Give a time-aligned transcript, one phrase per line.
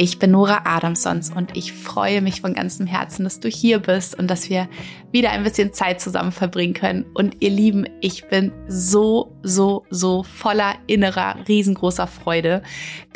[0.00, 4.16] Ich bin Nora Adamsons und ich freue mich von ganzem Herzen, dass du hier bist
[4.16, 4.68] und dass wir
[5.10, 7.04] wieder ein bisschen Zeit zusammen verbringen können.
[7.14, 12.62] Und ihr Lieben, ich bin so, so, so voller innerer, riesengroßer Freude,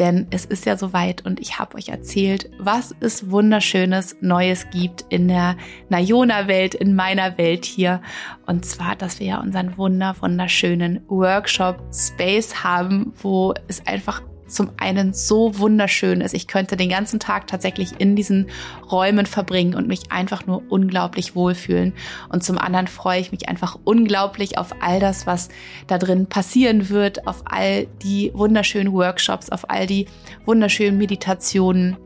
[0.00, 5.04] denn es ist ja soweit und ich habe euch erzählt, was es wunderschönes Neues gibt
[5.08, 5.56] in der
[5.88, 8.02] Nayona-Welt, in meiner Welt hier.
[8.44, 14.70] Und zwar, dass wir ja unseren wunder, wunderschönen Workshop Space haben, wo es einfach zum
[14.76, 16.34] einen so wunderschön ist.
[16.34, 18.48] Ich könnte den ganzen Tag tatsächlich in diesen
[18.90, 21.94] Räumen verbringen und mich einfach nur unglaublich wohlfühlen.
[22.28, 25.48] Und zum anderen freue ich mich einfach unglaublich auf all das, was
[25.86, 30.06] da drin passieren wird, auf all die wunderschönen Workshops, auf all die
[30.44, 31.96] wunderschönen Meditationen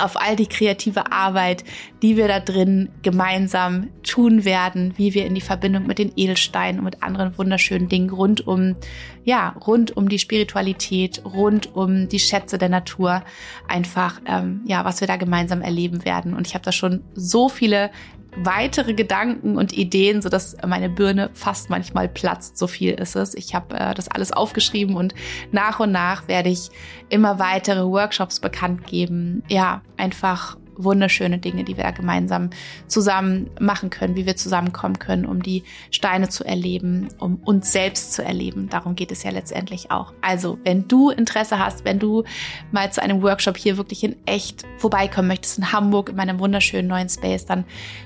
[0.00, 1.64] auf all die kreative Arbeit,
[2.02, 6.78] die wir da drin gemeinsam tun werden, wie wir in die Verbindung mit den Edelsteinen
[6.78, 8.76] und mit anderen wunderschönen Dingen rund um,
[9.24, 13.22] ja, rund um die Spiritualität, rund um die Schätze der Natur,
[13.68, 16.34] einfach, ähm, ja, was wir da gemeinsam erleben werden.
[16.34, 17.90] Und ich habe da schon so viele
[18.36, 22.58] weitere Gedanken und Ideen, so dass meine Birne fast manchmal platzt.
[22.58, 23.34] So viel ist es.
[23.34, 25.14] Ich habe äh, das alles aufgeschrieben und
[25.52, 26.70] nach und nach werde ich
[27.08, 29.42] immer weitere Workshops bekannt geben.
[29.48, 32.50] Ja, einfach wunderschöne Dinge, die wir da gemeinsam
[32.86, 38.12] zusammen machen können, wie wir zusammenkommen können, um die Steine zu erleben, um uns selbst
[38.12, 38.68] zu erleben.
[38.68, 40.12] Darum geht es ja letztendlich auch.
[40.20, 42.24] Also, wenn du Interesse hast, wenn du
[42.72, 46.88] mal zu einem Workshop hier wirklich in echt vorbeikommen möchtest in Hamburg in meinem wunderschönen
[46.88, 47.64] neuen Space, dann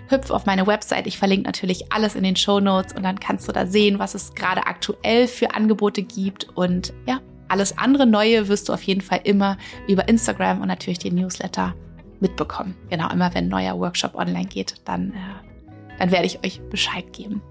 [0.09, 1.07] hüpf auf meine Website.
[1.07, 4.15] Ich verlinke natürlich alles in den Show Notes und dann kannst du da sehen, was
[4.15, 9.01] es gerade aktuell für Angebote gibt und ja, alles andere Neue wirst du auf jeden
[9.01, 9.57] Fall immer
[9.89, 11.75] über Instagram und natürlich den Newsletter
[12.21, 12.77] mitbekommen.
[12.91, 15.49] Genau, immer wenn ein neuer Workshop online geht, dann, äh,
[15.99, 17.43] dann werde ich euch Bescheid geben.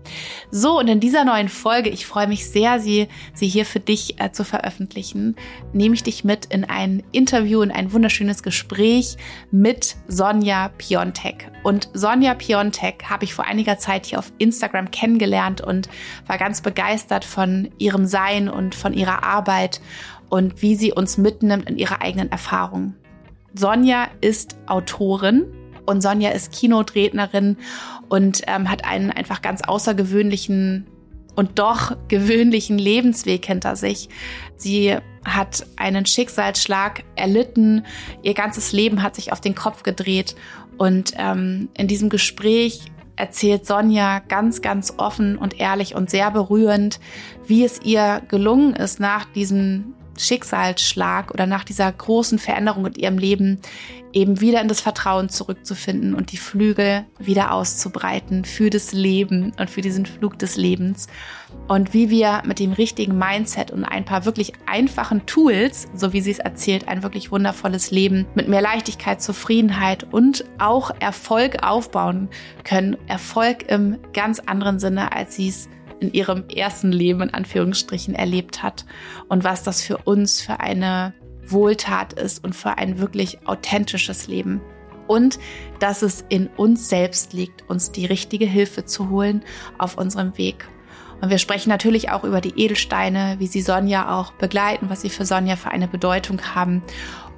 [0.52, 4.20] So, und in dieser neuen Folge, ich freue mich sehr, sie, sie hier für dich
[4.22, 5.36] äh, zu veröffentlichen,
[5.74, 9.18] nehme ich dich mit in ein Interview, in ein wunderschönes Gespräch
[9.52, 11.52] mit Sonja Piontek.
[11.64, 15.90] Und Sonja Piontek habe ich vor einiger Zeit hier auf Instagram kennengelernt und
[16.26, 19.82] war ganz begeistert von ihrem Sein und von ihrer Arbeit
[20.30, 22.96] und wie sie uns mitnimmt in ihre eigenen Erfahrungen.
[23.54, 25.46] Sonja ist Autorin
[25.86, 27.58] und Sonja ist Kinodrednerin
[28.10, 30.86] und ähm, hat einen einfach ganz außergewöhnlichen
[31.36, 34.10] und doch gewöhnlichen Lebensweg hinter sich.
[34.58, 37.86] Sie hat einen Schicksalsschlag erlitten,
[38.24, 40.36] ihr ganzes Leben hat sich auf den Kopf gedreht
[40.78, 42.82] und ähm, in diesem Gespräch
[43.16, 47.00] erzählt Sonja ganz, ganz offen und ehrlich und sehr berührend,
[47.46, 53.18] wie es ihr gelungen ist, nach diesem Schicksalsschlag oder nach dieser großen Veränderung in ihrem
[53.18, 53.62] Leben
[54.14, 59.70] eben wieder in das Vertrauen zurückzufinden und die Flügel wieder auszubreiten für das Leben und
[59.70, 61.08] für diesen Flug des Lebens.
[61.68, 66.22] Und wie wir mit dem richtigen Mindset und ein paar wirklich einfachen Tools, so wie
[66.22, 72.30] sie es erzählt, ein wirklich wundervolles Leben mit mehr Leichtigkeit, Zufriedenheit und auch Erfolg aufbauen
[72.64, 72.98] können.
[73.08, 75.70] Erfolg im ganz anderen Sinne, als sie es
[76.00, 78.86] in ihrem ersten Leben in Anführungsstrichen erlebt hat
[79.28, 81.14] und was das für uns für eine
[81.46, 84.62] Wohltat ist und für ein wirklich authentisches Leben.
[85.08, 85.40] Und
[85.80, 89.44] dass es in uns selbst liegt, uns die richtige Hilfe zu holen
[89.78, 90.68] auf unserem Weg.
[91.22, 95.10] Und wir sprechen natürlich auch über die Edelsteine, wie sie Sonja auch begleiten, was sie
[95.10, 96.84] für Sonja für eine Bedeutung haben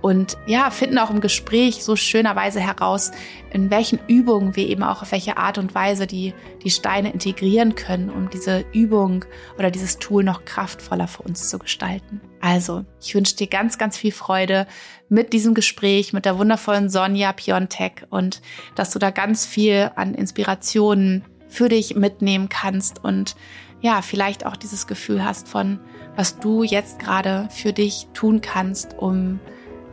[0.02, 3.12] und ja, finden auch im Gespräch so schönerweise heraus,
[3.52, 6.34] in welchen Übungen wir eben auch auf welche Art und Weise die,
[6.64, 9.26] die Steine integrieren können, um diese Übung
[9.58, 12.22] oder dieses Tool noch kraftvoller für uns zu gestalten.
[12.40, 14.68] Also, ich wünsche dir ganz, ganz viel Freude
[15.09, 18.42] mit diesem Gespräch mit der wundervollen Sonja Piontek und
[18.76, 23.36] dass du da ganz viel an Inspirationen für dich mitnehmen kannst und
[23.82, 25.79] ja, vielleicht auch dieses Gefühl hast von,
[26.16, 29.40] was du jetzt gerade für dich tun kannst, um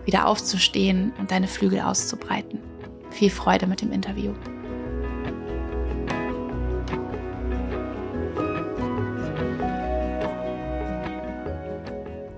[0.06, 2.60] wieder aufzustehen und deine Flügel auszubreiten.
[3.10, 4.32] Viel Freude mit dem Interview.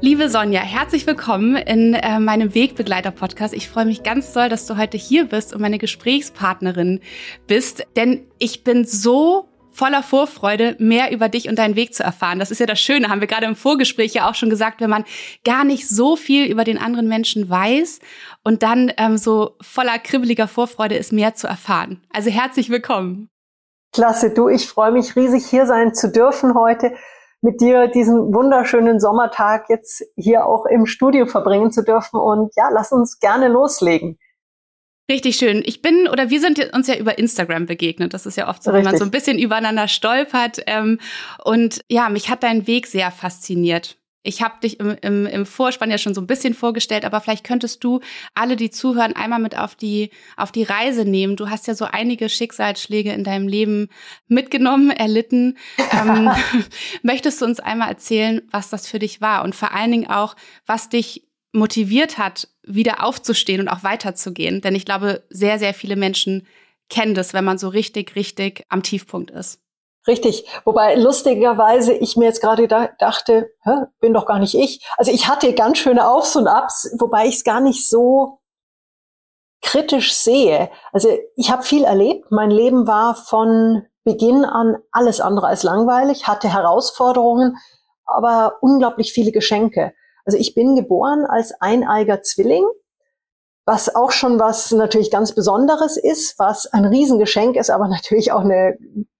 [0.01, 3.53] Liebe Sonja, herzlich willkommen in äh, meinem Wegbegleiter-Podcast.
[3.53, 7.01] Ich freue mich ganz doll, dass du heute hier bist und meine Gesprächspartnerin
[7.47, 9.48] bist, denn ich bin so
[9.79, 12.41] voller Vorfreude, mehr über dich und deinen Weg zu erfahren.
[12.41, 14.91] Das ist ja das Schöne, haben wir gerade im Vorgespräch ja auch schon gesagt, wenn
[14.91, 15.05] man
[15.45, 18.01] gar nicht so viel über den anderen Menschen weiß
[18.43, 22.03] und dann ähm, so voller kribbeliger Vorfreude ist, mehr zu erfahren.
[22.13, 23.31] Also herzlich willkommen.
[23.93, 26.93] Klasse, du, ich freue mich riesig hier sein zu dürfen heute
[27.41, 32.19] mit dir diesen wunderschönen Sommertag jetzt hier auch im Studio verbringen zu dürfen.
[32.19, 34.19] Und ja, lass uns gerne loslegen.
[35.11, 35.63] Richtig schön.
[35.65, 38.13] Ich bin oder wir sind uns ja über Instagram begegnet.
[38.13, 38.85] Das ist ja oft so, Richtig.
[38.85, 40.61] wenn man so ein bisschen übereinander stolpert.
[40.67, 41.01] Ähm,
[41.45, 43.97] und ja, mich hat dein Weg sehr fasziniert.
[44.23, 47.45] Ich habe dich im, im, im Vorspann ja schon so ein bisschen vorgestellt, aber vielleicht
[47.45, 48.01] könntest du
[48.35, 51.37] alle, die zuhören, einmal mit auf die, auf die Reise nehmen.
[51.37, 53.89] Du hast ja so einige Schicksalsschläge in deinem Leben
[54.27, 55.57] mitgenommen, erlitten.
[55.93, 56.31] ähm,
[57.03, 60.37] möchtest du uns einmal erzählen, was das für dich war und vor allen Dingen auch,
[60.67, 64.61] was dich motiviert hat, wieder aufzustehen und auch weiterzugehen.
[64.61, 66.47] Denn ich glaube, sehr, sehr viele Menschen
[66.89, 69.61] kennen das, wenn man so richtig, richtig am Tiefpunkt ist.
[70.07, 70.47] Richtig.
[70.65, 74.83] Wobei lustigerweise ich mir jetzt gerade da, dachte, Hä, bin doch gar nicht ich.
[74.97, 78.41] Also ich hatte ganz schöne Aufs und Abs, wobei ich es gar nicht so
[79.61, 80.71] kritisch sehe.
[80.93, 82.31] Also ich habe viel erlebt.
[82.31, 87.59] Mein Leben war von Beginn an alles andere als langweilig, hatte Herausforderungen,
[88.07, 89.93] aber unglaublich viele Geschenke.
[90.29, 92.67] Also ich bin geboren als eineiger Zwilling,
[93.65, 98.43] was auch schon was natürlich ganz Besonderes ist, was ein Riesengeschenk ist, aber natürlich auch
[98.43, 98.77] eine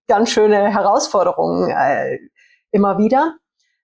[0.07, 2.19] ganz schöne Herausforderung äh,
[2.69, 3.37] immer wieder.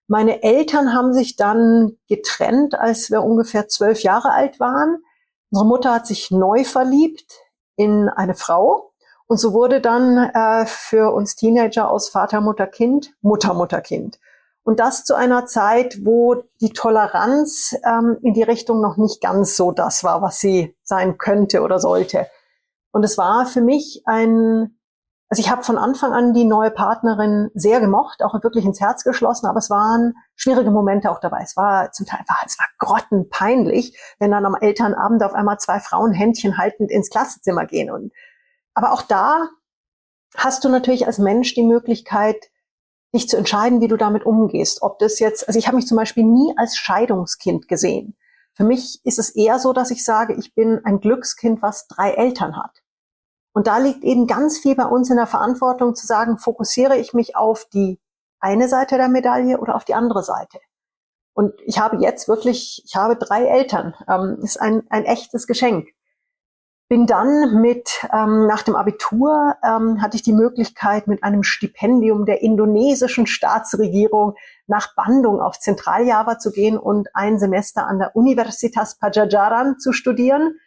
[0.06, 5.00] Meine Eltern haben sich dann getrennt, als wir ungefähr zwölf Jahre alt waren.
[5.50, 7.40] Unsere Mutter hat sich neu verliebt
[7.76, 8.92] in eine Frau.
[9.26, 14.20] Und so wurde dann äh, für uns Teenager aus Vater, Mutter, Kind Mutter, Mutter, Kind.
[14.66, 19.56] Und das zu einer Zeit, wo die Toleranz ähm, in die Richtung noch nicht ganz
[19.56, 22.26] so das war, was sie sein könnte oder sollte.
[22.92, 24.76] Und es war für mich ein,
[25.30, 29.04] also ich habe von Anfang an die neue Partnerin sehr gemocht, auch wirklich ins Herz
[29.04, 31.42] geschlossen, aber es waren schwierige Momente auch dabei.
[31.44, 35.80] Es war zum Teil einfach, es war grottenpeinlich, wenn dann am Elternabend auf einmal zwei
[35.80, 37.92] Frauen Händchen haltend ins Klassenzimmer gehen.
[37.92, 38.14] Und,
[38.74, 39.48] aber auch da
[40.36, 42.50] hast du natürlich als Mensch die Möglichkeit,
[43.16, 44.82] dich zu entscheiden, wie du damit umgehst.
[44.82, 48.16] Ob das jetzt, also ich habe mich zum Beispiel nie als Scheidungskind gesehen.
[48.54, 52.12] Für mich ist es eher so, dass ich sage, ich bin ein Glückskind, was drei
[52.12, 52.84] Eltern hat.
[53.54, 57.14] Und da liegt eben ganz viel bei uns in der Verantwortung zu sagen, fokussiere ich
[57.14, 58.00] mich auf die
[58.40, 60.60] eine Seite der Medaille oder auf die andere Seite.
[61.34, 63.94] Und ich habe jetzt wirklich, ich habe drei Eltern.
[64.08, 65.90] Ähm, ist ein, ein echtes Geschenk.
[66.88, 72.26] Bin dann mit, ähm, nach dem Abitur ähm, hatte ich die Möglichkeit, mit einem Stipendium
[72.26, 74.36] der indonesischen Staatsregierung
[74.68, 80.60] nach Bandung auf Zentraljava zu gehen und ein Semester an der Universitas Pajajaran zu studieren.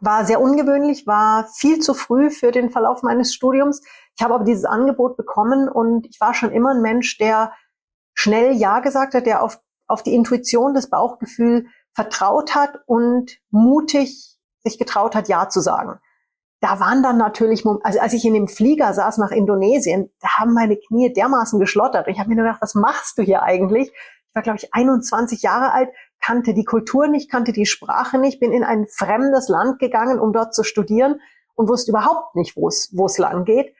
[0.00, 3.82] War sehr ungewöhnlich, war viel zu früh für den Verlauf meines Studiums.
[4.16, 7.52] Ich habe aber dieses Angebot bekommen und ich war schon immer ein Mensch, der
[8.14, 14.35] schnell Ja gesagt hat, der auf, auf die Intuition, das Bauchgefühl vertraut hat und mutig
[14.66, 16.00] sich getraut hat, Ja zu sagen.
[16.60, 20.54] Da waren dann natürlich, also als ich in dem Flieger saß nach Indonesien, da haben
[20.54, 22.08] meine Knie dermaßen geschlottert.
[22.08, 23.88] Ich habe mir gedacht, was machst du hier eigentlich?
[23.90, 25.90] Ich war, glaube ich, 21 Jahre alt,
[26.20, 30.32] kannte die Kultur nicht, kannte die Sprache nicht, bin in ein fremdes Land gegangen, um
[30.32, 31.20] dort zu studieren
[31.54, 33.74] und wusste überhaupt nicht, wo es, wo es lang geht.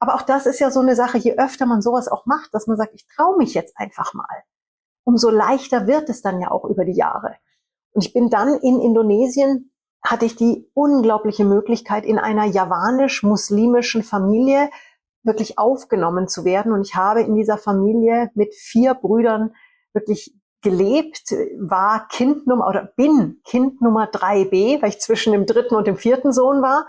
[0.00, 2.66] Aber auch das ist ja so eine Sache, je öfter man sowas auch macht, dass
[2.66, 4.44] man sagt, ich traue mich jetzt einfach mal,
[5.04, 7.36] umso leichter wird es dann ja auch über die Jahre.
[7.92, 9.72] Und ich bin dann in Indonesien
[10.02, 14.70] hatte ich die unglaubliche Möglichkeit, in einer javanisch-muslimischen Familie
[15.22, 16.72] wirklich aufgenommen zu werden.
[16.72, 19.54] Und ich habe in dieser Familie mit vier Brüdern
[19.92, 25.76] wirklich gelebt, war Kind Nummer oder bin Kind Nummer 3b, weil ich zwischen dem dritten
[25.76, 26.86] und dem vierten Sohn war.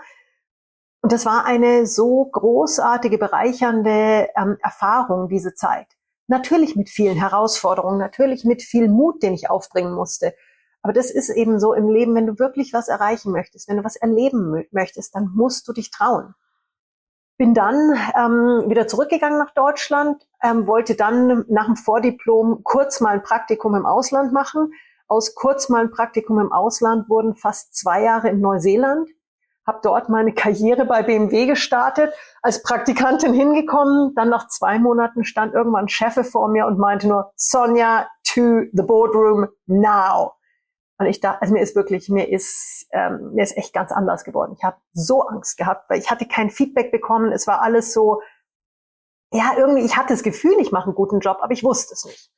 [1.02, 5.86] Und das war eine so großartige, bereichernde ähm, Erfahrung, diese Zeit.
[6.26, 10.34] Natürlich mit vielen Herausforderungen, natürlich mit viel Mut, den ich aufbringen musste.
[10.82, 13.84] Aber das ist eben so im Leben, wenn du wirklich was erreichen möchtest, wenn du
[13.84, 16.34] was erleben möchtest, dann musst du dich trauen.
[17.36, 23.14] Bin dann ähm, wieder zurückgegangen nach Deutschland, ähm, wollte dann nach dem Vordiplom kurz mal
[23.14, 24.72] ein Praktikum im Ausland machen.
[25.06, 29.08] Aus kurz mal ein Praktikum im Ausland wurden fast zwei Jahre in Neuseeland.
[29.66, 34.14] Habe dort meine Karriere bei BMW gestartet, als Praktikantin hingekommen.
[34.14, 38.62] Dann nach zwei Monaten stand irgendwann ein Chef vor mir und meinte nur, Sonja, to
[38.72, 40.32] the boardroom now.
[41.00, 44.22] Und ich da, also mir ist wirklich, mir ist, ähm, mir ist echt ganz anders
[44.22, 44.54] geworden.
[44.58, 47.32] Ich habe so Angst gehabt, weil ich hatte kein Feedback bekommen.
[47.32, 48.20] Es war alles so,
[49.32, 52.04] ja, irgendwie, ich hatte das Gefühl, ich mache einen guten Job, aber ich wusste es
[52.04, 52.30] nicht.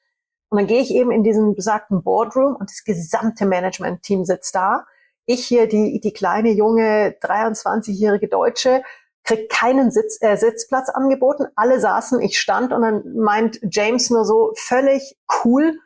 [0.48, 4.86] Und dann gehe ich eben in diesen besagten Boardroom und das gesamte Management-Team sitzt da.
[5.26, 8.84] Ich hier, die, die kleine, junge, 23-jährige Deutsche,
[9.24, 11.46] krieg keinen Sitz, äh, Sitzplatz angeboten.
[11.56, 15.80] Alle saßen, ich stand und dann meint James nur so völlig cool,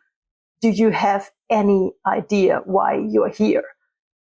[0.63, 3.65] do you have any idea why you're here?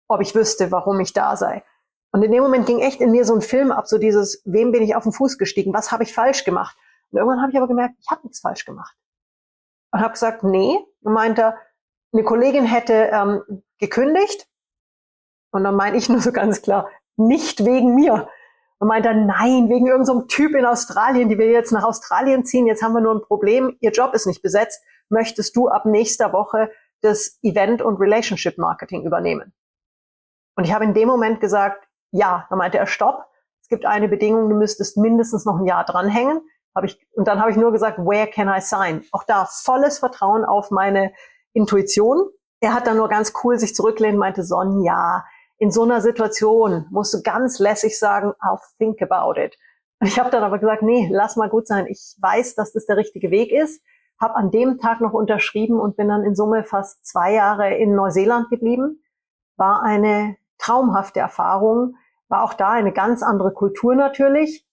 [0.09, 1.65] Ob ich wüsste, warum ich da sei.
[2.13, 4.71] Und in dem Moment ging echt in mir so ein Film ab, so dieses, wem
[4.71, 5.75] bin ich auf den Fuß gestiegen?
[5.75, 6.77] Was habe ich falsch gemacht?
[7.11, 8.97] Und irgendwann habe ich aber gemerkt, ich habe nichts falsch gemacht.
[9.93, 10.79] Und habe gesagt, nee.
[11.03, 11.55] Und meinte,
[12.13, 13.43] eine Kollegin hätte ähm,
[13.79, 14.49] gekündigt
[15.51, 18.29] Und dann meine ich nur so ganz klar, nicht wegen mir.
[18.79, 22.45] Und meint dann, nein, wegen irgendeinem so Typ in Australien, die will jetzt nach Australien
[22.45, 25.87] ziehen, jetzt haben wir nur ein Problem, ihr Job ist nicht besetzt, möchtest du ab
[25.87, 26.71] nächster Woche
[27.05, 29.53] das Event- und Relationship-Marketing übernehmen?
[30.57, 32.47] Und ich habe in dem Moment gesagt, ja.
[32.49, 33.27] Dann meinte er, stopp,
[33.61, 36.41] es gibt eine Bedingung, du müsstest mindestens noch ein Jahr dranhängen.
[36.75, 39.05] Hab ich, und dann habe ich nur gesagt, where can I sign?
[39.13, 41.13] Auch da volles Vertrauen auf meine
[41.53, 42.29] Intuition.
[42.61, 45.25] Er hat dann nur ganz cool sich zurücklehnt meinte, Sonja,
[45.59, 49.57] in so einer Situation musst du ganz lässig sagen, I'll think about it.
[50.03, 51.87] Ich habe dann aber gesagt, nee, lass mal gut sein.
[51.87, 53.83] Ich weiß, dass das der richtige Weg ist.
[54.25, 57.95] Habe an dem Tag noch unterschrieben und bin dann in Summe fast zwei Jahre in
[57.95, 59.03] Neuseeland geblieben.
[59.59, 61.97] War eine traumhafte Erfahrung.
[62.29, 64.67] War auch da eine ganz andere Kultur natürlich.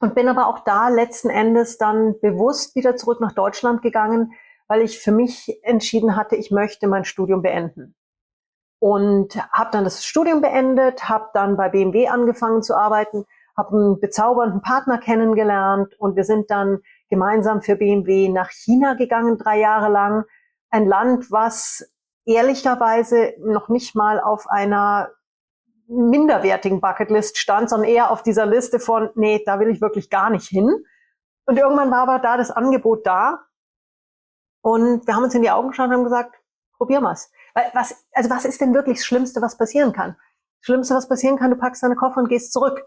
[0.00, 4.32] Und bin aber auch da letzten Endes dann bewusst wieder zurück nach Deutschland gegangen,
[4.66, 7.94] weil ich für mich entschieden hatte, ich möchte mein Studium beenden.
[8.80, 14.00] Und habe dann das Studium beendet, habe dann bei BMW angefangen zu arbeiten, habe einen
[14.00, 19.90] bezaubernden Partner kennengelernt und wir sind dann gemeinsam für BMW nach China gegangen, drei Jahre
[19.90, 20.24] lang.
[20.70, 21.90] Ein Land, was
[22.24, 25.10] ehrlicherweise noch nicht mal auf einer
[25.88, 30.30] minderwertigen Bucketlist stand, sondern eher auf dieser Liste von, nee, da will ich wirklich gar
[30.30, 30.84] nicht hin.
[31.46, 33.46] Und irgendwann war aber da das Angebot da.
[34.62, 36.34] Und wir haben uns in die Augen geschaut und haben gesagt,
[36.76, 37.30] probier mal's.
[37.72, 40.16] Was, also was ist denn wirklich das Schlimmste, was passieren kann?
[40.60, 42.84] Das Schlimmste, was passieren kann, du packst deine Koffer und gehst zurück.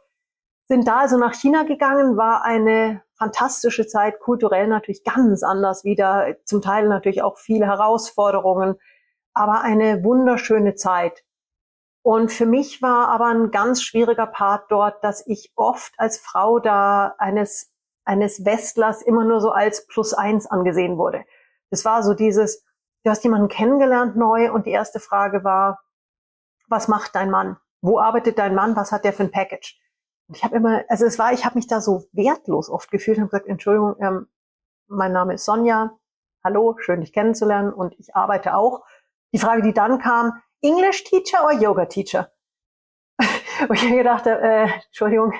[0.67, 6.35] Sind da also nach China gegangen, war eine fantastische Zeit, kulturell natürlich ganz anders wieder,
[6.45, 8.75] zum Teil natürlich auch viele Herausforderungen,
[9.33, 11.23] aber eine wunderschöne Zeit.
[12.01, 16.59] Und für mich war aber ein ganz schwieriger Part dort, dass ich oft als Frau
[16.59, 17.71] da eines,
[18.05, 21.25] eines Westlers immer nur so als Plus eins angesehen wurde.
[21.69, 22.63] Es war so dieses,
[23.03, 25.81] du hast jemanden kennengelernt neu und die erste Frage war,
[26.69, 27.57] was macht dein Mann?
[27.81, 28.75] Wo arbeitet dein Mann?
[28.75, 29.79] Was hat der für ein Package?
[30.31, 33.25] Ich habe immer, also es war, ich habe mich da so wertlos oft gefühlt und
[33.25, 34.27] gesagt, Entschuldigung, ähm,
[34.87, 35.97] mein Name ist Sonja,
[36.43, 38.85] hallo, schön dich kennenzulernen und ich arbeite auch.
[39.33, 42.31] Die Frage, die dann kam, English Teacher oder Yoga Teacher?
[43.69, 45.33] und ich gedacht, äh, Entschuldigung,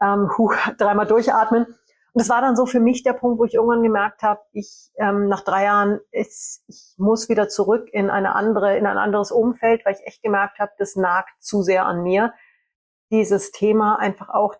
[0.00, 1.66] ähm, huh, dreimal durchatmen.
[2.12, 4.90] Und es war dann so für mich der Punkt, wo ich irgendwann gemerkt habe, ich
[4.96, 9.30] ähm, nach drei Jahren, ist, ich muss wieder zurück in eine andere, in ein anderes
[9.30, 12.32] Umfeld, weil ich echt gemerkt habe, das nagt zu sehr an mir.
[13.10, 14.54] Dieses Thema einfach auch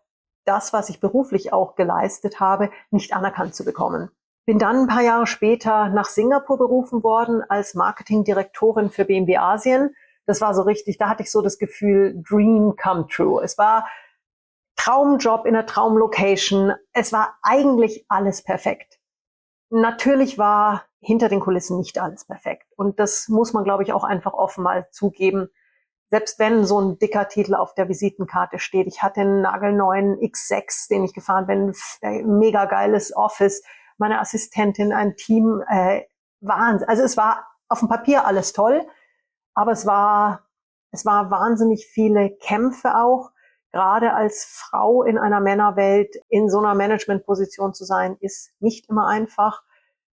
[0.45, 4.11] das, was ich beruflich auch geleistet habe, nicht anerkannt zu bekommen.
[4.47, 9.95] Bin dann ein paar Jahre später nach Singapur berufen worden als Marketingdirektorin für BMW Asien.
[10.25, 13.43] Das war so richtig, da hatte ich so das Gefühl, Dream come true.
[13.45, 13.87] Es war
[14.77, 16.73] Traumjob in der Traumlocation.
[16.93, 18.99] Es war eigentlich alles perfekt.
[19.71, 22.73] Natürlich war hinter den Kulissen nicht alles perfekt.
[22.77, 25.51] Und das muss man, glaube ich, auch einfach offen mal zugeben.
[26.11, 28.87] Selbst wenn so ein dicker Titel auf der Visitenkarte steht.
[28.87, 31.75] Ich hatte einen nagelneuen X6, den ich gefahren bin,
[32.25, 33.63] mega geiles Office
[33.99, 36.03] meine Assistentin, ein Team, äh,
[36.41, 36.89] Wahnsinn.
[36.89, 38.87] Also es war auf dem Papier alles toll,
[39.55, 40.47] aber es war,
[40.93, 43.33] es war wahnsinnig viele Kämpfe auch.
[43.73, 49.09] Gerade als Frau in einer Männerwelt in so einer Managementposition zu sein, ist nicht immer
[49.09, 49.63] einfach.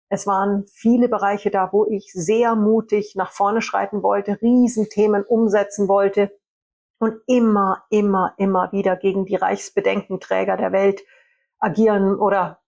[0.10, 5.88] Es waren viele Bereiche da, wo ich sehr mutig nach vorne schreiten wollte, Riesenthemen umsetzen
[5.88, 6.32] wollte
[7.00, 11.02] und immer, immer, immer wieder gegen die Reichsbedenkenträger der Welt
[11.60, 12.60] agieren oder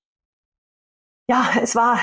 [1.29, 1.97] ja, es war,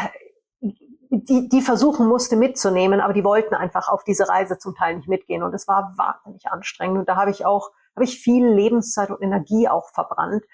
[0.61, 5.09] die, die versuchen musste mitzunehmen, aber die wollten einfach auf diese Reise zum Teil nicht
[5.09, 9.11] mitgehen und es war wahnsinnig anstrengend und da habe ich auch, habe ich viel Lebenszeit
[9.11, 10.45] und Energie auch verbrannt,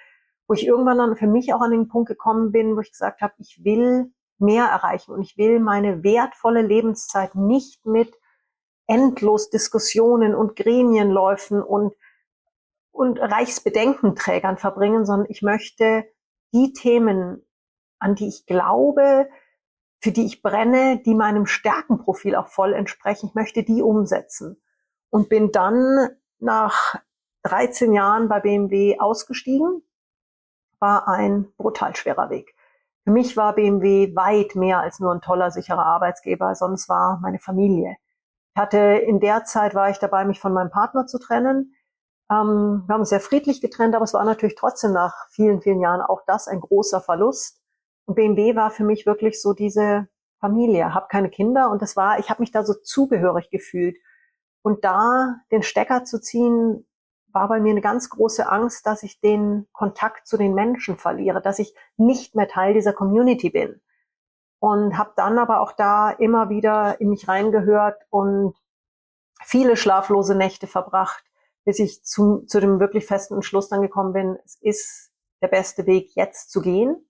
[0.47, 3.21] wo ich irgendwann dann für mich auch an den Punkt gekommen bin, wo ich gesagt
[3.21, 8.15] habe, ich will mehr erreichen und ich will meine wertvolle Lebenszeit nicht mit
[8.87, 11.95] endlos Diskussionen und Gremienläufen und
[12.93, 16.05] und Reichsbedenkenträgern verbringen, sondern ich möchte
[16.53, 17.47] die Themen
[18.01, 19.29] an die ich glaube,
[20.01, 23.29] für die ich brenne, die meinem Stärkenprofil auch voll entsprechen.
[23.29, 24.61] Ich möchte die umsetzen.
[25.11, 26.97] Und bin dann nach
[27.43, 29.83] 13 Jahren bei BMW ausgestiegen.
[30.79, 32.55] War ein brutal schwerer Weg.
[33.11, 37.40] Für mich war BMW weit mehr als nur ein toller, sicherer Arbeitsgeber, sonst war meine
[37.40, 37.97] Familie.
[38.55, 41.75] Ich hatte in der Zeit war ich dabei, mich von meinem Partner zu trennen.
[42.31, 45.81] Ähm, wir haben uns sehr friedlich getrennt, aber es war natürlich trotzdem nach vielen, vielen
[45.81, 47.61] Jahren auch das ein großer Verlust.
[48.07, 50.07] Und BMW war für mich wirklich so diese
[50.38, 53.97] Familie, habe keine Kinder und das war, ich habe mich da so zugehörig gefühlt.
[54.62, 56.87] Und da den Stecker zu ziehen,
[57.33, 61.41] war bei mir eine ganz große Angst, dass ich den Kontakt zu den Menschen verliere,
[61.41, 63.81] dass ich nicht mehr Teil dieser Community bin.
[64.59, 68.55] Und habe dann aber auch da immer wieder in mich reingehört und
[69.43, 71.25] viele schlaflose Nächte verbracht,
[71.65, 75.87] bis ich zu, zu dem wirklich festen Entschluss dann gekommen bin, es ist der beste
[75.87, 77.09] Weg, jetzt zu gehen.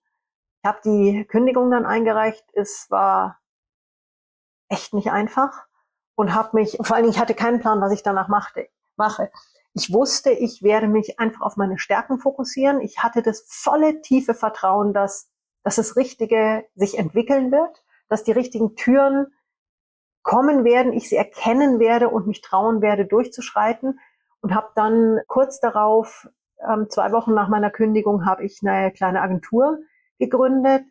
[0.63, 2.45] Ich habe die Kündigung dann eingereicht.
[2.53, 3.39] Es war
[4.69, 5.65] echt nicht einfach
[6.15, 9.31] und habe mich, vor allen Dingen, ich hatte keinen Plan, was ich danach machte, mache.
[9.73, 12.81] Ich wusste, ich werde mich einfach auf meine Stärken fokussieren.
[12.81, 15.29] Ich hatte das volle tiefe Vertrauen, dass,
[15.63, 19.27] dass das Richtige sich entwickeln wird, dass die richtigen Türen
[20.23, 23.99] kommen werden, ich sie erkennen werde und mich trauen werde, durchzuschreiten.
[24.41, 26.27] Und habe dann kurz darauf,
[26.67, 29.79] ähm, zwei Wochen nach meiner Kündigung, habe ich eine kleine Agentur
[30.19, 30.83] gegründet,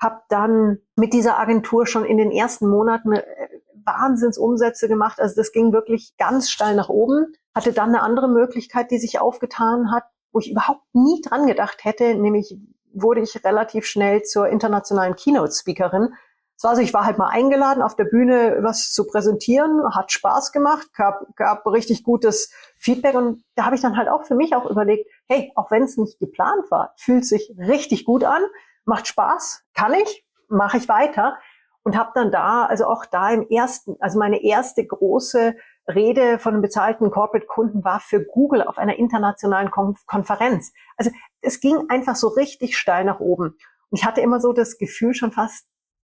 [0.00, 3.48] habe dann mit dieser Agentur schon in den ersten Monaten äh,
[3.84, 5.20] Wahnsinnsumsätze gemacht.
[5.20, 7.34] Also das ging wirklich ganz steil nach oben.
[7.58, 11.78] Hatte dann eine andere Möglichkeit, die sich aufgetan hat, wo ich überhaupt nie dran gedacht
[11.82, 12.56] hätte, nämlich
[12.94, 16.14] wurde ich relativ schnell zur internationalen Keynote-Speakerin.
[16.54, 20.12] Das war also, ich war halt mal eingeladen, auf der Bühne was zu präsentieren, hat
[20.12, 24.36] Spaß gemacht, gab, gab richtig gutes Feedback und da habe ich dann halt auch für
[24.36, 28.42] mich auch überlegt, hey, auch wenn es nicht geplant war, fühlt sich richtig gut an,
[28.84, 31.38] macht Spaß, kann ich, mache ich weiter
[31.82, 35.56] und habe dann da, also auch da im ersten, also meine erste große
[35.88, 40.72] Rede von einem bezahlten Corporate-Kunden war für Google auf einer internationalen Konf Konferenz.
[40.96, 43.56] Also es ging einfach so richtig steil nach oben.
[43.90, 45.66] Und ich hatte immer so das Gefühl schon fast,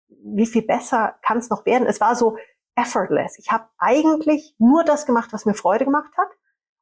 [0.08, 1.86] wie viel besser kann es noch werden?
[1.86, 2.36] Es war so
[2.74, 3.38] effortless.
[3.38, 6.28] Ich habe eigentlich nur das gemacht, was mir Freude gemacht hat.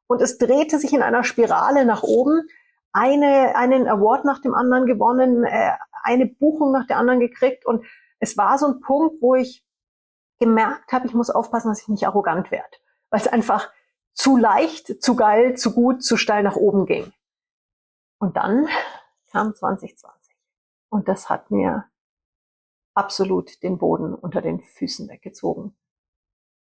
[0.07, 2.47] Und es drehte sich in einer Spirale nach oben.
[2.91, 5.71] Eine, einen Award nach dem anderen gewonnen, äh,
[6.03, 7.65] eine Buchung nach der anderen gekriegt.
[7.65, 7.85] Und
[8.19, 9.63] es war so ein Punkt, wo ich
[10.39, 12.77] gemerkt habe, ich muss aufpassen, dass ich nicht arrogant werde,
[13.09, 13.71] weil es einfach
[14.13, 17.11] zu leicht, zu geil, zu gut, zu steil nach oben ging.
[18.19, 18.67] Und dann
[19.31, 20.35] kam 2020
[20.89, 21.85] und das hat mir
[22.93, 25.75] absolut den Boden unter den Füßen weggezogen.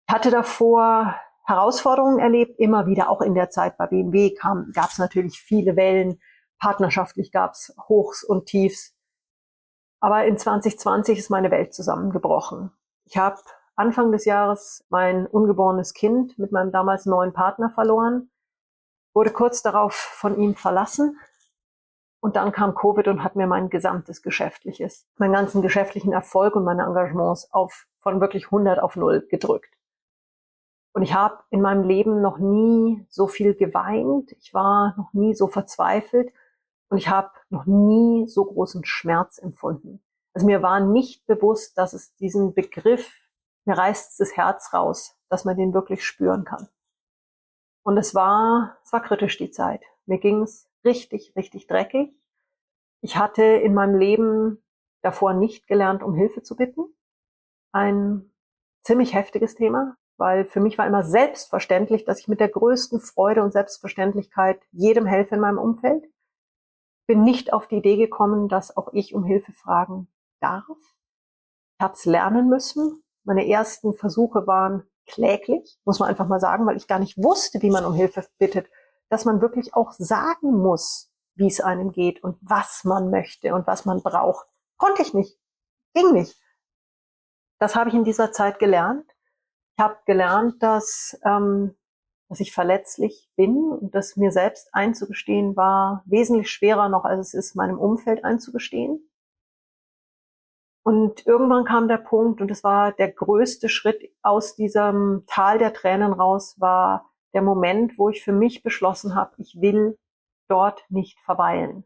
[0.09, 4.99] Ich hatte davor Herausforderungen erlebt, immer wieder, auch in der Zeit bei BMW gab es
[4.99, 6.21] natürlich viele Wellen,
[6.59, 8.95] partnerschaftlich gab es Hochs und Tiefs.
[10.01, 12.71] Aber in 2020 ist meine Welt zusammengebrochen.
[13.05, 13.41] Ich habe
[13.77, 18.31] Anfang des Jahres mein ungeborenes Kind mit meinem damals neuen Partner verloren,
[19.13, 21.19] wurde kurz darauf von ihm verlassen
[22.21, 26.65] und dann kam Covid und hat mir mein gesamtes geschäftliches, meinen ganzen geschäftlichen Erfolg und
[26.65, 29.75] meine Engagements auf von wirklich 100 auf 0 gedrückt.
[30.95, 35.35] Und ich habe in meinem Leben noch nie so viel geweint, ich war noch nie
[35.35, 36.33] so verzweifelt
[36.89, 40.01] und ich habe noch nie so großen Schmerz empfunden.
[40.33, 43.24] Also mir war nicht bewusst, dass es diesen Begriff,
[43.65, 46.69] mir reißt das Herz raus, dass man den wirklich spüren kann.
[47.83, 49.83] Und es war, es war kritisch die Zeit.
[50.07, 52.15] Mir ging es richtig, richtig dreckig.
[53.03, 54.63] Ich hatte in meinem Leben
[55.03, 56.83] davor nicht gelernt, um Hilfe zu bitten.
[57.73, 58.33] Ein
[58.83, 63.43] ziemlich heftiges Thema, weil für mich war immer selbstverständlich, dass ich mit der größten Freude
[63.43, 66.05] und Selbstverständlichkeit jedem helfe in meinem Umfeld
[67.07, 70.09] bin nicht auf die Idee gekommen, dass auch ich um Hilfe fragen
[70.41, 70.65] darf.
[71.79, 73.04] Ich habe es lernen müssen.
[73.25, 77.61] Meine ersten Versuche waren kläglich, muss man einfach mal sagen, weil ich gar nicht wusste,
[77.63, 78.69] wie man um Hilfe bittet,
[79.09, 83.67] dass man wirklich auch sagen muss, wie es einem geht und was man möchte und
[83.67, 84.47] was man braucht.
[84.77, 85.39] Konnte ich nicht,
[85.95, 86.41] ging nicht.
[87.59, 89.05] Das habe ich in dieser Zeit gelernt.
[89.77, 91.77] Ich habe gelernt, dass ähm,
[92.29, 97.35] dass ich verletzlich bin und das mir selbst einzugestehen war wesentlich schwerer noch, als es
[97.35, 99.09] ist, meinem Umfeld einzugestehen.
[100.85, 105.73] Und irgendwann kam der Punkt, und es war der größte Schritt aus diesem Tal der
[105.73, 109.99] Tränen raus, war der Moment, wo ich für mich beschlossen habe, ich will
[110.49, 111.85] dort nicht verweilen.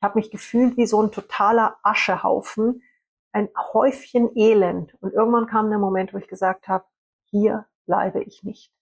[0.00, 2.82] Ich habe mich gefühlt wie so ein totaler Aschehaufen,
[3.32, 4.94] ein Häufchen Elend.
[5.00, 6.84] Und irgendwann kam der Moment, wo ich gesagt habe,
[7.30, 8.72] hier bleibe ich nicht.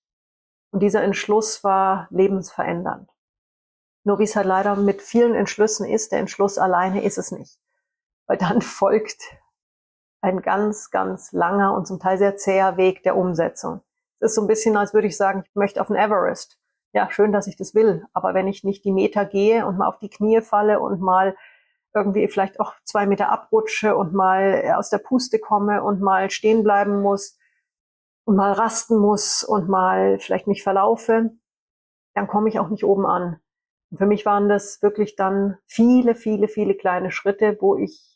[0.71, 3.11] Und dieser Entschluss war lebensverändernd.
[4.05, 7.60] Nur wie es halt leider mit vielen Entschlüssen ist, der Entschluss alleine ist es nicht.
[8.31, 9.25] Weil dann folgt
[10.21, 13.81] ein ganz, ganz langer und zum Teil sehr zäher Weg der Umsetzung.
[14.21, 16.57] Es ist so ein bisschen, als würde ich sagen, ich möchte auf den Everest.
[16.93, 18.07] Ja, schön, dass ich das will.
[18.12, 21.37] Aber wenn ich nicht die Meter gehe und mal auf die Knie falle und mal
[21.93, 26.62] irgendwie vielleicht auch zwei Meter abrutsche und mal aus der Puste komme und mal stehen
[26.62, 27.37] bleiben muss,
[28.31, 31.33] und mal rasten muss und mal vielleicht mich verlaufe,
[32.14, 33.40] dann komme ich auch nicht oben an.
[33.90, 38.10] Und für mich waren das wirklich dann viele, viele, viele kleine Schritte, wo ich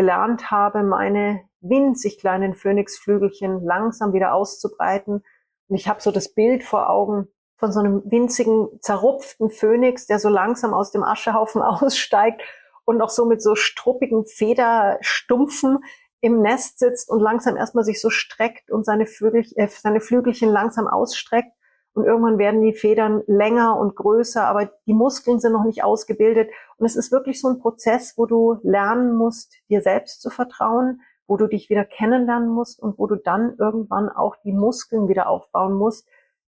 [0.00, 5.22] gelernt habe, meine winzig kleinen Phönixflügelchen langsam wieder auszubreiten.
[5.68, 10.18] Und ich habe so das Bild vor Augen von so einem winzigen, zerrupften Phönix, der
[10.18, 12.40] so langsam aus dem Aschehaufen aussteigt
[12.86, 15.80] und noch so mit so struppigen Federstumpfen
[16.22, 20.48] im Nest sitzt und langsam erstmal sich so streckt und seine, Vögel, äh, seine Flügelchen
[20.48, 21.52] langsam ausstreckt.
[21.92, 26.50] Und irgendwann werden die Federn länger und größer, aber die Muskeln sind noch nicht ausgebildet.
[26.76, 31.00] Und es ist wirklich so ein Prozess, wo du lernen musst, dir selbst zu vertrauen,
[31.26, 35.28] wo du dich wieder kennenlernen musst und wo du dann irgendwann auch die Muskeln wieder
[35.28, 36.08] aufbauen musst,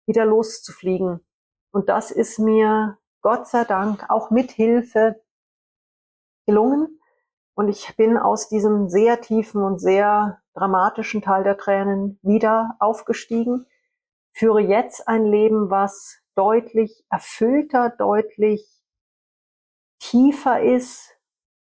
[0.06, 1.20] wieder loszufliegen.
[1.70, 5.20] Und das ist mir Gott sei Dank auch mit Hilfe
[6.46, 7.00] gelungen.
[7.54, 13.66] Und ich bin aus diesem sehr tiefen und sehr dramatischen Teil der Tränen wieder aufgestiegen,
[14.38, 18.64] führe jetzt ein Leben, was deutlich erfüllter, deutlich
[19.98, 21.16] tiefer ist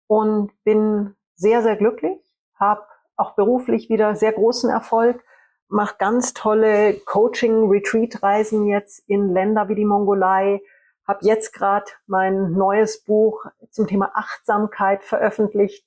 [0.07, 2.21] und bin sehr, sehr glücklich,
[2.57, 2.85] habe
[3.17, 5.25] auch beruflich wieder sehr großen Erfolg,
[5.69, 10.61] mache ganz tolle Coaching-Retreat-Reisen jetzt in Länder wie die Mongolei,
[11.07, 15.87] habe jetzt gerade mein neues Buch zum Thema Achtsamkeit veröffentlicht,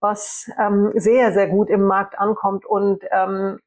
[0.00, 3.60] was ähm, sehr, sehr gut im Markt ankommt und ähm,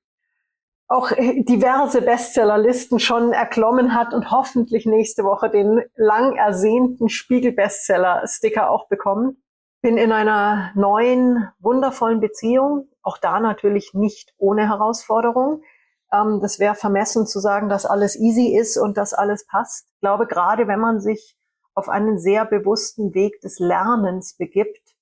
[0.90, 8.88] auch diverse Bestsellerlisten schon erklommen hat und hoffentlich nächste Woche den lang ersehnten Spiegel-Bestseller-Sticker auch
[8.88, 9.38] bekommt.
[9.82, 15.62] Bin in einer neuen, wundervollen Beziehung, auch da natürlich nicht ohne Herausforderung.
[16.12, 19.88] Ähm, das wäre vermessen zu sagen, dass alles easy ist und dass alles passt.
[19.94, 21.38] Ich glaube, gerade wenn man sich
[21.76, 24.96] auf einen sehr bewussten Weg des Lernens begibt,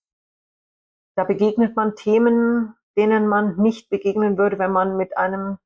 [1.15, 5.58] da begegnet man Themen, denen man nicht begegnen würde, wenn man mit einem,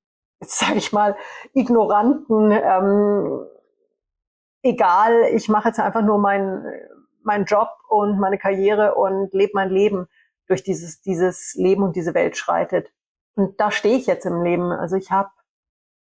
[0.42, 1.16] jetzt sage ich mal,
[1.54, 3.46] ignoranten, ähm,
[4.64, 6.66] egal, ich mache jetzt einfach nur meinen
[7.24, 10.08] mein Job und meine Karriere und lebe mein Leben
[10.48, 12.92] durch dieses, dieses Leben und diese Welt schreitet.
[13.36, 14.72] Und da stehe ich jetzt im Leben.
[14.72, 15.30] Also ich habe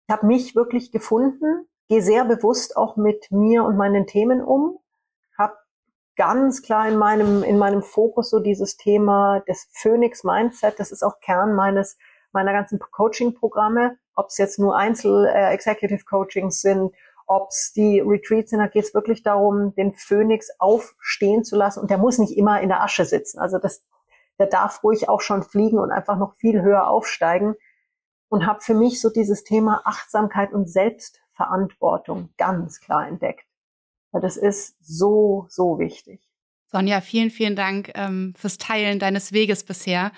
[0.08, 4.80] ich hab mich wirklich gefunden, gehe sehr bewusst auch mit mir und meinen Themen um,
[5.38, 5.58] habe
[6.16, 10.80] ganz klar in meinem, in meinem Fokus so dieses Thema des Phoenix Mindset.
[10.80, 11.98] Das ist auch Kern meines,
[12.32, 16.92] meiner ganzen Coaching-Programme, ob es jetzt nur Einzel-Executive-Coachings sind,
[17.26, 21.80] ob es die Retreats sind, da geht es wirklich darum, den Phönix aufstehen zu lassen.
[21.80, 23.40] Und der muss nicht immer in der Asche sitzen.
[23.40, 23.84] Also das
[24.40, 27.56] der darf ruhig auch schon fliegen und einfach noch viel höher aufsteigen.
[28.30, 33.46] Und habe für mich so dieses Thema Achtsamkeit und Selbstverantwortung ganz klar entdeckt.
[34.12, 36.22] Weil das ist so, so wichtig.
[36.66, 40.12] Sonja, vielen, vielen Dank ähm, fürs Teilen deines Weges bisher.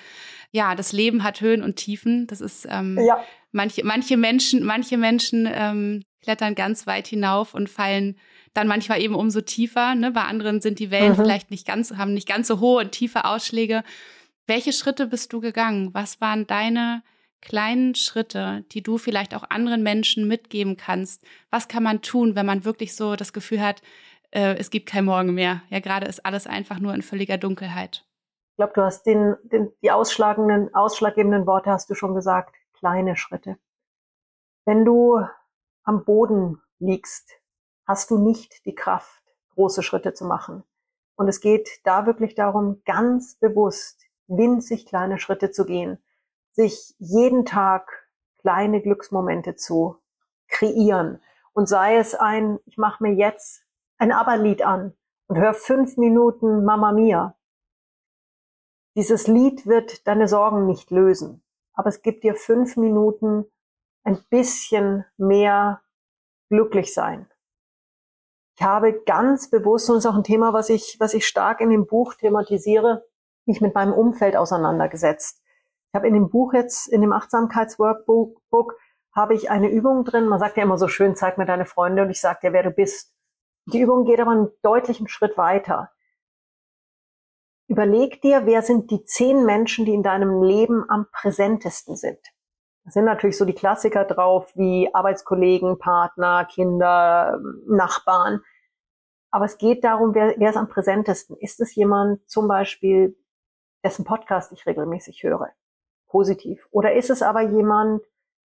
[0.52, 2.28] Ja, das Leben hat Höhen und Tiefen.
[2.28, 3.24] Das ist ähm, ja.
[3.52, 8.18] manche, manche Menschen, manche Menschen ähm, klettern ganz weit hinauf und fallen
[8.54, 9.96] dann manchmal eben umso tiefer.
[9.96, 10.12] Ne?
[10.12, 11.18] Bei anderen sind die Wellen mhm.
[11.18, 13.84] vielleicht nicht ganz, haben nicht ganz so hohe und tiefe Ausschläge.
[14.48, 15.94] Welche Schritte bist du gegangen?
[15.94, 17.04] Was waren deine
[17.42, 21.24] kleinen Schritte, die du vielleicht auch anderen Menschen mitgeben kannst?
[21.52, 23.82] Was kann man tun, wenn man wirklich so das Gefühl hat,
[24.32, 25.62] äh, es gibt kein Morgen mehr?
[25.70, 28.06] Ja, gerade ist alles einfach nur in völliger Dunkelheit.
[28.60, 32.54] Ich glaube, du hast den, den, die ausschlagenden, ausschlaggebenden Worte hast du schon gesagt.
[32.74, 33.58] Kleine Schritte.
[34.66, 35.22] Wenn du
[35.86, 37.32] am Boden liegst,
[37.88, 39.24] hast du nicht die Kraft,
[39.56, 40.66] große Schritte zu machen.
[41.16, 45.98] Und es geht da wirklich darum, ganz bewusst winzig kleine Schritte zu gehen,
[46.52, 50.02] sich jeden Tag kleine Glücksmomente zu
[50.50, 51.22] kreieren.
[51.54, 53.64] Und sei es ein, ich mache mir jetzt
[54.00, 57.39] ein Aberlied an und hör fünf Minuten Mama Mia.
[58.96, 63.46] Dieses Lied wird deine Sorgen nicht lösen, aber es gibt dir fünf Minuten
[64.04, 65.82] ein bisschen mehr
[66.50, 67.30] glücklich sein.
[68.58, 71.62] Ich habe ganz bewusst, und das ist auch ein Thema, was ich, was ich stark
[71.62, 73.06] in dem Buch thematisiere,
[73.46, 75.42] mich mit meinem Umfeld auseinandergesetzt.
[75.92, 78.78] Ich habe in dem Buch jetzt, in dem Achtsamkeitsworkbook,
[79.16, 80.28] habe ich eine Übung drin.
[80.28, 82.64] Man sagt ja immer so schön, zeig mir deine Freunde und ich sage dir, wer
[82.64, 83.14] du bist.
[83.68, 85.92] Die Übung geht aber einen deutlichen Schritt weiter.
[87.70, 92.20] Überleg dir, wer sind die zehn Menschen, die in deinem Leben am präsentesten sind.
[92.84, 98.42] Das sind natürlich so die Klassiker drauf, wie Arbeitskollegen, Partner, Kinder, Nachbarn.
[99.30, 101.38] Aber es geht darum, wer, wer ist am präsentesten?
[101.38, 103.16] Ist es jemand zum Beispiel,
[103.84, 105.50] dessen Podcast ich regelmäßig höre?
[106.08, 106.68] Positiv.
[106.72, 108.02] Oder ist es aber jemand,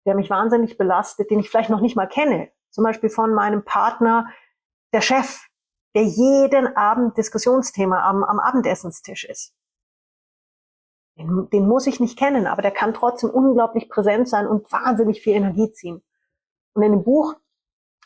[0.06, 2.52] der mich wahnsinnig belastet, den ich vielleicht noch nicht mal kenne?
[2.70, 4.28] Zum Beispiel von meinem Partner,
[4.92, 5.47] der Chef,
[5.94, 9.54] der jeden Abend Diskussionsthema am, am Abendessenstisch ist.
[11.16, 15.20] Den, den muss ich nicht kennen, aber der kann trotzdem unglaublich präsent sein und wahnsinnig
[15.20, 16.02] viel Energie ziehen.
[16.74, 17.34] Und in dem Buch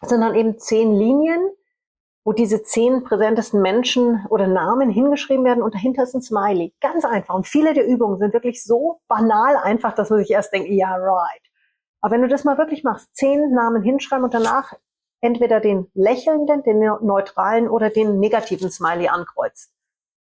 [0.01, 1.51] sind dann eben zehn Linien,
[2.25, 6.73] wo diese zehn präsentesten Menschen oder Namen hingeschrieben werden und dahinter ist ein Smiley.
[6.81, 7.35] Ganz einfach.
[7.35, 10.95] Und viele der Übungen sind wirklich so banal einfach, dass man sich erst denkt, ja,
[10.95, 11.43] right.
[12.01, 14.73] Aber wenn du das mal wirklich machst, zehn Namen hinschreiben und danach
[15.23, 19.73] entweder den lächelnden, den neutralen oder den negativen Smiley ankreuzt,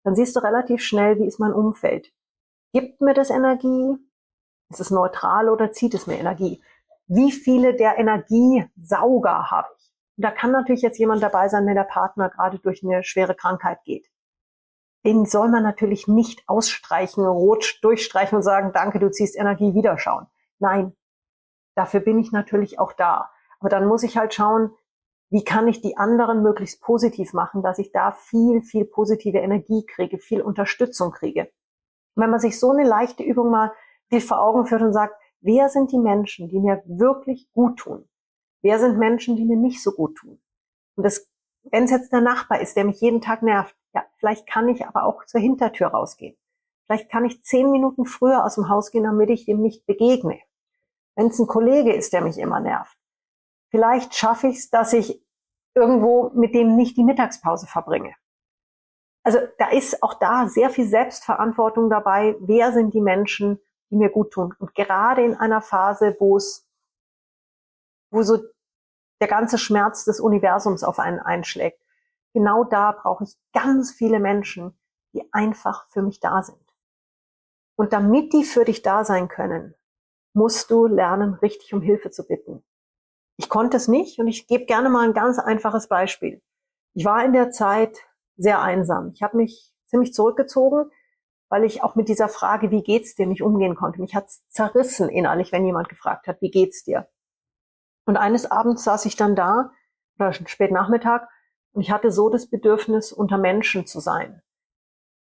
[0.03, 2.13] dann siehst du relativ schnell, wie ist mein Umfeld.
[2.73, 3.97] Gibt mir das Energie?
[4.71, 6.63] Ist es neutral oder zieht es mir Energie?
[7.07, 9.93] Wie viele der Energiesauger habe ich?
[10.17, 13.35] Und da kann natürlich jetzt jemand dabei sein, wenn der Partner gerade durch eine schwere
[13.35, 14.07] Krankheit geht.
[15.05, 20.27] Den soll man natürlich nicht ausstreichen, rot durchstreichen und sagen, danke, du ziehst Energie, wiederschauen.
[20.59, 20.95] Nein,
[21.77, 23.31] dafür bin ich natürlich auch da.
[23.61, 24.75] Aber dann muss ich halt schauen,
[25.31, 29.85] wie kann ich die anderen möglichst positiv machen, dass ich da viel, viel positive Energie
[29.85, 31.51] kriege, viel Unterstützung kriege.
[32.15, 33.73] Wenn man sich so eine leichte Übung mal
[34.21, 38.09] vor Augen führt und sagt, wer sind die Menschen, die mir wirklich gut tun?
[38.63, 40.41] Wer sind Menschen, die mir nicht so gut tun?
[40.97, 41.29] Und das,
[41.63, 44.87] wenn es jetzt der Nachbar ist, der mich jeden Tag nervt, ja, vielleicht kann ich
[44.87, 46.37] aber auch zur Hintertür rausgehen.
[46.87, 50.41] Vielleicht kann ich zehn Minuten früher aus dem Haus gehen, damit ich dem nicht begegne.
[51.17, 52.98] Wenn es ein Kollege ist, der mich immer nervt.
[53.71, 55.23] Vielleicht schaffe ich es, dass ich
[55.75, 58.15] irgendwo mit dem nicht die Mittagspause verbringe.
[59.23, 62.37] Also da ist auch da sehr viel Selbstverantwortung dabei.
[62.41, 64.55] Wer sind die Menschen, die mir gut tun?
[64.59, 66.67] Und gerade in einer Phase, wo es
[68.11, 68.39] wo so
[69.21, 71.83] der ganze Schmerz des Universums auf einen einschlägt.
[72.33, 74.79] Genau da brauche ich ganz viele Menschen,
[75.13, 76.59] die einfach für mich da sind.
[77.77, 79.75] Und damit die für dich da sein können,
[80.35, 82.65] musst du lernen, richtig um Hilfe zu bitten.
[83.39, 86.43] Ich konnte es nicht und ich gebe gerne mal ein ganz einfaches Beispiel.
[86.95, 87.97] Ich war in der Zeit
[88.37, 89.13] sehr einsam.
[89.15, 90.91] Ich habe mich ziemlich zurückgezogen,
[91.49, 94.01] weil ich auch mit dieser Frage, wie geht's dir, nicht umgehen konnte.
[94.01, 97.09] Mich hat's zerrissen innerlich, wenn jemand gefragt hat, wie geht's dir?
[98.07, 99.71] Und eines Abends saß ich dann da,
[100.19, 101.29] oder spät Nachmittag,
[101.73, 104.43] und ich hatte so das Bedürfnis, unter Menschen zu sein.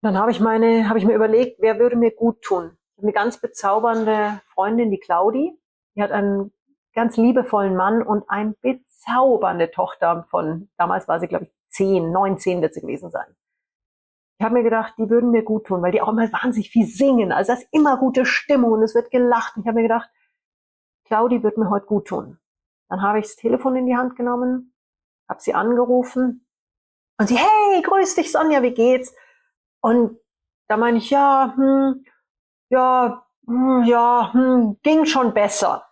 [0.00, 2.78] Dann habe ich meine, habe ich mir überlegt, wer würde mir gut tun?
[3.00, 5.60] Eine ganz bezaubernde Freundin, die Claudi,
[5.94, 6.52] die hat einen
[6.98, 12.38] ganz liebevollen Mann und eine bezaubernde Tochter von, damals war sie, glaube ich, zehn, neun,
[12.38, 13.36] zehn wird sie gewesen sein.
[14.40, 16.86] Ich habe mir gedacht, die würden mir gut tun, weil die auch immer wahnsinnig viel
[16.86, 17.30] singen.
[17.30, 19.56] Also das ist immer gute Stimmung und es wird gelacht.
[19.56, 20.10] Und ich habe mir gedacht,
[21.04, 22.40] Claudi wird mir heute gut tun.
[22.88, 24.74] Dann habe ich das Telefon in die Hand genommen,
[25.28, 26.46] habe sie angerufen
[27.18, 29.14] und sie, hey, grüß dich Sonja, wie geht's?
[29.80, 30.18] Und
[30.68, 32.04] da meine ich, ja, hm,
[32.70, 35.87] ja, hm, ja, hm, ging schon besser.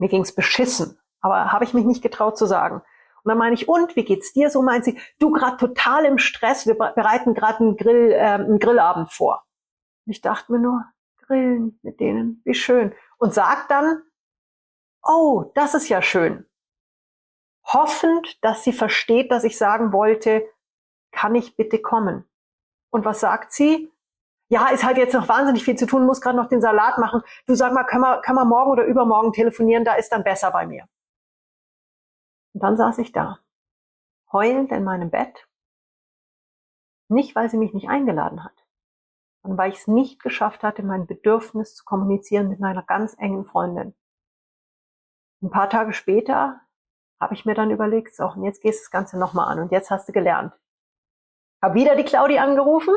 [0.00, 2.76] Mir ging's beschissen, aber habe ich mich nicht getraut zu sagen.
[3.22, 4.48] Und dann meine ich, und wie geht's dir?
[4.48, 8.58] So meint sie, du gerade total im Stress, wir bereiten gerade einen, Grill, äh, einen
[8.58, 9.44] Grillabend vor.
[10.06, 10.84] Und ich dachte mir nur,
[11.18, 12.94] grillen mit denen, wie schön.
[13.18, 14.02] Und sag dann,
[15.02, 16.46] oh, das ist ja schön.
[17.66, 20.48] Hoffend, dass sie versteht, dass ich sagen wollte,
[21.12, 22.24] kann ich bitte kommen?
[22.88, 23.92] Und was sagt sie?
[24.50, 27.22] Ja, ist halt jetzt noch wahnsinnig viel zu tun, muss gerade noch den Salat machen.
[27.46, 30.50] Du sag mal, können wir, können wir morgen oder übermorgen telefonieren, da ist dann besser
[30.50, 30.88] bei mir.
[32.52, 33.38] Und dann saß ich da,
[34.32, 35.46] heulend in meinem Bett.
[37.08, 38.64] Nicht, weil sie mich nicht eingeladen hat,
[39.42, 43.44] sondern weil ich es nicht geschafft hatte, mein Bedürfnis zu kommunizieren mit meiner ganz engen
[43.44, 43.94] Freundin.
[45.42, 46.60] Ein paar Tage später
[47.20, 49.70] habe ich mir dann überlegt, so, und jetzt gehst du das Ganze nochmal an und
[49.70, 50.52] jetzt hast du gelernt.
[51.62, 52.94] Hab wieder die Claudi angerufen.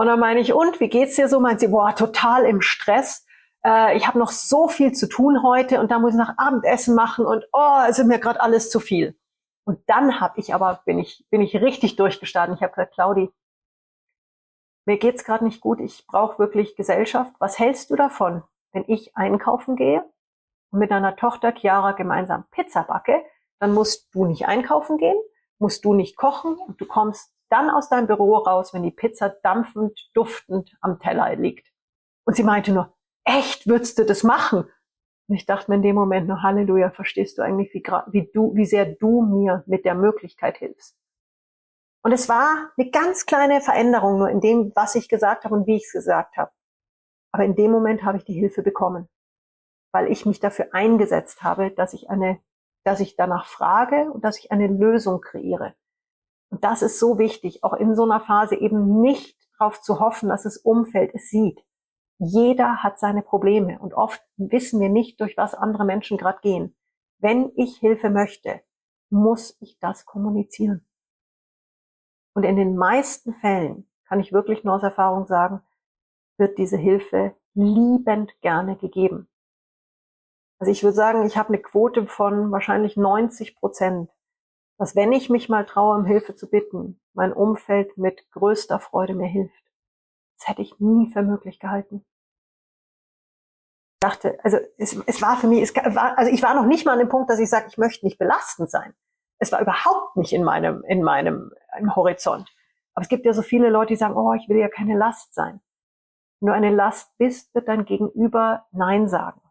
[0.00, 1.40] Und dann meine ich, und wie geht's dir so?
[1.40, 3.26] Meint sie, boah, total im Stress.
[3.62, 6.94] Äh, ich habe noch so viel zu tun heute und da muss ich noch Abendessen
[6.94, 9.14] machen und oh, es ist mir gerade alles zu viel.
[9.64, 12.56] Und dann habe ich aber, bin ich, bin ich richtig durchgestartet.
[12.56, 13.30] Ich habe gesagt, Claudi,
[14.86, 17.34] mir geht's gerade nicht gut, ich brauche wirklich Gesellschaft.
[17.38, 20.02] Was hältst du davon, wenn ich einkaufen gehe
[20.70, 23.22] und mit deiner Tochter Chiara gemeinsam Pizza backe,
[23.58, 25.18] dann musst du nicht einkaufen gehen,
[25.58, 29.28] musst du nicht kochen und du kommst dann aus deinem Büro raus, wenn die Pizza
[29.28, 31.68] dampfend, duftend am Teller liegt.
[32.24, 34.64] Und sie meinte nur, echt, würdest du das machen?
[35.28, 38.54] Und ich dachte mir in dem Moment nur, Halleluja, verstehst du eigentlich, wie, wie du,
[38.54, 40.96] wie sehr du mir mit der Möglichkeit hilfst?
[42.02, 45.66] Und es war eine ganz kleine Veränderung nur in dem, was ich gesagt habe und
[45.66, 46.50] wie ich es gesagt habe.
[47.32, 49.08] Aber in dem Moment habe ich die Hilfe bekommen,
[49.92, 52.40] weil ich mich dafür eingesetzt habe, dass ich eine,
[52.84, 55.74] dass ich danach frage und dass ich eine Lösung kreiere.
[56.50, 60.28] Und das ist so wichtig, auch in so einer Phase eben nicht darauf zu hoffen,
[60.28, 61.64] dass das Umfeld es sieht.
[62.18, 66.76] Jeder hat seine Probleme und oft wissen wir nicht, durch was andere Menschen gerade gehen.
[67.18, 68.60] Wenn ich Hilfe möchte,
[69.10, 70.86] muss ich das kommunizieren.
[72.34, 75.62] Und in den meisten Fällen kann ich wirklich nur aus Erfahrung sagen,
[76.36, 79.28] wird diese Hilfe liebend gerne gegeben.
[80.58, 84.10] Also ich würde sagen, ich habe eine Quote von wahrscheinlich 90 Prozent,
[84.80, 89.14] dass wenn ich mich mal traue, um Hilfe zu bitten, mein Umfeld mit größter Freude
[89.14, 89.62] mir hilft.
[90.38, 92.02] Das hätte ich nie für möglich gehalten.
[94.02, 96.86] Ich dachte, also es, es war für mich, es war, also ich war noch nicht
[96.86, 98.94] mal an dem Punkt, dass ich sage, ich möchte nicht belastend sein.
[99.38, 102.48] Es war überhaupt nicht in meinem, in meinem, im Horizont.
[102.94, 105.34] Aber es gibt ja so viele Leute, die sagen, oh, ich will ja keine Last
[105.34, 105.60] sein.
[106.40, 109.42] Wenn du eine Last bist, wird dein Gegenüber Nein sagen.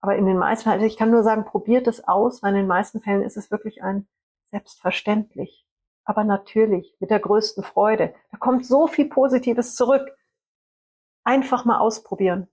[0.00, 2.66] Aber in den meisten also ich kann nur sagen, probiert es aus, weil in den
[2.66, 4.06] meisten Fällen ist es wirklich ein
[4.50, 5.66] selbstverständlich.
[6.04, 8.14] Aber natürlich, mit der größten Freude.
[8.32, 10.10] Da kommt so viel Positives zurück.
[11.24, 12.48] Einfach mal ausprobieren.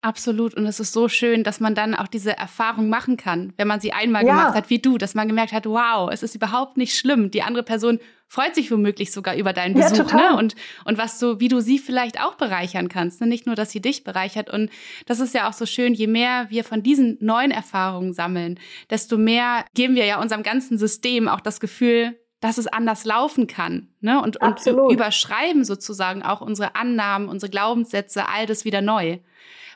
[0.00, 0.54] Absolut.
[0.54, 3.80] Und es ist so schön, dass man dann auch diese Erfahrung machen kann, wenn man
[3.80, 4.28] sie einmal ja.
[4.28, 7.32] gemacht hat, wie du, dass man gemerkt hat, wow, es ist überhaupt nicht schlimm.
[7.32, 10.36] Die andere Person freut sich womöglich sogar über deinen Besuch, ja, ne?
[10.36, 13.26] Und, und was du, wie du sie vielleicht auch bereichern kannst, ne?
[13.26, 14.50] Nicht nur, dass sie dich bereichert.
[14.50, 14.70] Und
[15.06, 19.18] das ist ja auch so schön, je mehr wir von diesen neuen Erfahrungen sammeln, desto
[19.18, 23.88] mehr geben wir ja unserem ganzen System auch das Gefühl, dass es anders laufen kann.
[24.00, 24.22] Ne?
[24.22, 29.18] Und, und überschreiben sozusagen auch unsere Annahmen, unsere Glaubenssätze, all das wieder neu.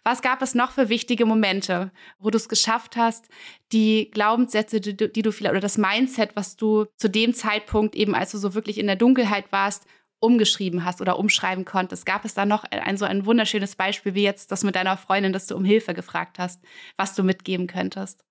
[0.05, 3.29] Was gab es noch für wichtige Momente, wo du es geschafft hast,
[3.71, 7.95] die Glaubenssätze, die du, die du vielleicht oder das Mindset, was du zu dem Zeitpunkt
[7.95, 9.87] eben, als du so wirklich in der Dunkelheit warst,
[10.19, 12.05] umgeschrieben hast oder umschreiben konntest?
[12.05, 15.33] Gab es da noch ein so ein wunderschönes Beispiel wie jetzt das mit deiner Freundin,
[15.33, 16.65] dass du um Hilfe gefragt hast,
[16.97, 18.25] was du mitgeben könntest?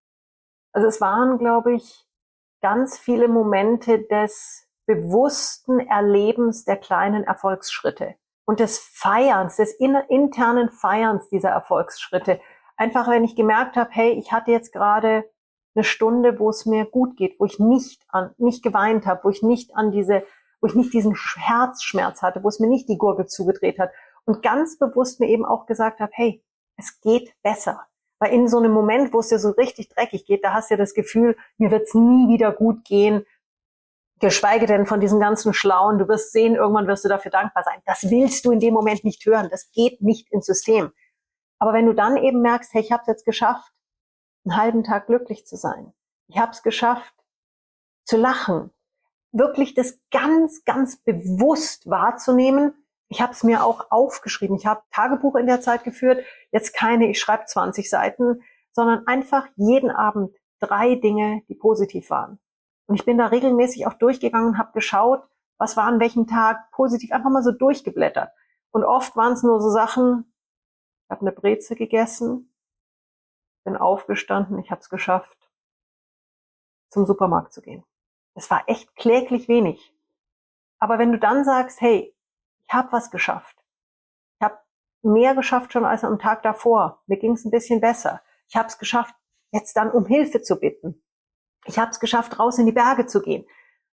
[0.74, 2.06] Also es waren, glaube ich,
[2.62, 11.30] ganz viele Momente des bewussten Erlebens der kleinen Erfolgsschritte und des Feierns, des internen Feierns
[11.30, 12.40] dieser Erfolgsschritte.
[12.76, 15.26] Einfach, wenn ich gemerkt habe, hey, ich hatte jetzt gerade
[15.76, 19.30] eine Stunde, wo es mir gut geht, wo ich nicht an, nicht geweint habe, wo
[19.30, 20.24] ich nicht an diese,
[20.60, 23.92] wo ich nicht diesen Herzschmerz hatte, wo es mir nicht die Gurgel zugedreht hat
[24.26, 26.44] und ganz bewusst mir eben auch gesagt habe, hey,
[26.78, 27.88] es geht besser.
[28.20, 30.76] Weil in so einem Moment, wo es dir so richtig dreckig geht, da hast du
[30.76, 33.26] ja das Gefühl, mir wird es nie wieder gut gehen,
[34.22, 37.82] geschweige denn von diesen ganzen Schlauen, du wirst sehen, irgendwann wirst du dafür dankbar sein.
[37.86, 39.50] Das willst du in dem Moment nicht hören.
[39.52, 40.92] Das geht nicht ins System.
[41.60, 43.72] Aber wenn du dann eben merkst, hey, ich habe es jetzt geschafft,
[44.46, 45.94] einen halben Tag glücklich zu sein.
[46.28, 47.14] Ich habe es geschafft,
[48.06, 48.72] zu lachen.
[49.32, 52.74] Wirklich das ganz, ganz bewusst wahrzunehmen.
[53.10, 54.56] Ich habe es mir auch aufgeschrieben.
[54.56, 56.26] Ich habe Tagebuch in der Zeit geführt.
[56.52, 62.40] Jetzt keine, ich schreibe 20 Seiten, sondern einfach jeden Abend drei Dinge, die positiv waren.
[62.92, 65.24] Und ich bin da regelmäßig auch durchgegangen und habe geschaut,
[65.58, 68.34] was war an welchem Tag positiv, einfach mal so durchgeblättert.
[68.72, 70.30] Und oft waren es nur so Sachen,
[71.06, 72.54] ich habe eine Breze gegessen,
[73.64, 75.50] bin aufgestanden, ich habe es geschafft,
[76.90, 77.86] zum Supermarkt zu gehen.
[78.34, 79.96] Es war echt kläglich wenig.
[80.78, 82.14] Aber wenn du dann sagst, hey,
[82.68, 83.56] ich habe was geschafft,
[84.38, 84.58] ich habe
[85.02, 88.68] mehr geschafft schon als am Tag davor, mir ging es ein bisschen besser, ich habe
[88.68, 89.16] es geschafft,
[89.52, 91.02] jetzt dann um Hilfe zu bitten,
[91.66, 93.46] ich habe es geschafft, raus in die Berge zu gehen.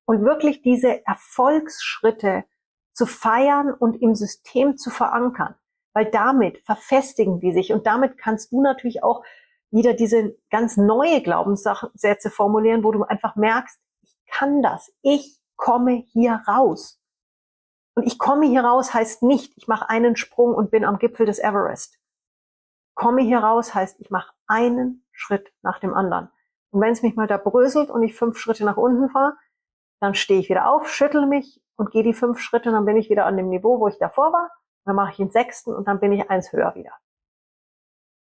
[0.05, 2.45] Und wirklich diese Erfolgsschritte
[2.93, 5.55] zu feiern und im System zu verankern.
[5.93, 9.23] Weil damit verfestigen die sich und damit kannst du natürlich auch
[9.71, 16.05] wieder diese ganz neue Glaubenssätze formulieren, wo du einfach merkst, ich kann das, ich komme
[16.13, 17.01] hier raus.
[17.95, 21.27] Und ich komme hier raus heißt nicht, ich mache einen Sprung und bin am Gipfel
[21.27, 21.99] des Everest.
[22.95, 26.31] Komme hier raus heißt, ich mache einen Schritt nach dem anderen.
[26.71, 29.37] Und wenn es mich mal da bröselt und ich fünf Schritte nach unten fahre,
[30.01, 32.97] dann stehe ich wieder auf, schüttel mich und gehe die fünf Schritte und dann bin
[32.97, 34.51] ich wieder an dem Niveau, wo ich davor war.
[34.85, 36.93] Dann mache ich den sechsten und dann bin ich eins höher wieder.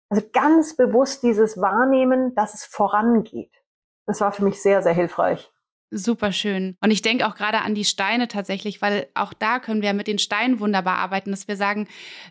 [0.09, 3.63] Also ganz bewusst dieses Wahrnehmen, dass es vorangeht.
[4.05, 5.50] Das war für mich sehr, sehr hilfreich.
[5.93, 6.77] Super schön.
[6.79, 10.07] Und ich denke auch gerade an die Steine tatsächlich, weil auch da können wir mit
[10.07, 11.85] den Steinen wunderbar arbeiten, dass wir sagen,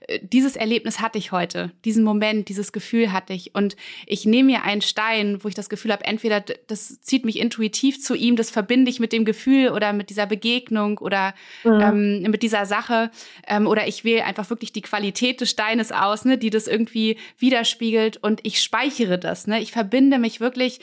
[0.08, 3.54] äh, dieses Erlebnis hatte ich heute, diesen Moment, dieses Gefühl hatte ich.
[3.54, 7.38] Und ich nehme mir einen Stein, wo ich das Gefühl habe, entweder das zieht mich
[7.38, 11.80] intuitiv zu ihm, das verbinde ich mit dem Gefühl oder mit dieser Begegnung oder mhm.
[11.80, 13.10] ähm, mit dieser Sache.
[13.46, 17.18] Ähm, oder ich wähle einfach wirklich die Qualität des Steines aus, ne, die das irgendwie
[17.38, 19.46] widerspiegelt und ich speichere das.
[19.46, 19.60] Ne?
[19.60, 20.80] Ich verbinde mich wirklich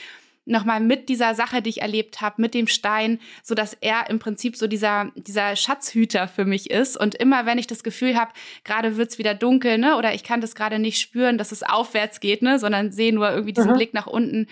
[0.47, 4.19] nochmal mit dieser Sache, die ich erlebt habe, mit dem Stein, so dass er im
[4.19, 6.97] Prinzip so dieser, dieser Schatzhüter für mich ist.
[6.97, 8.31] Und immer wenn ich das Gefühl habe,
[8.63, 12.19] gerade wird's wieder dunkel, ne, oder ich kann das gerade nicht spüren, dass es aufwärts
[12.19, 13.75] geht, ne, sondern sehe nur irgendwie diesen mhm.
[13.75, 14.47] Blick nach unten,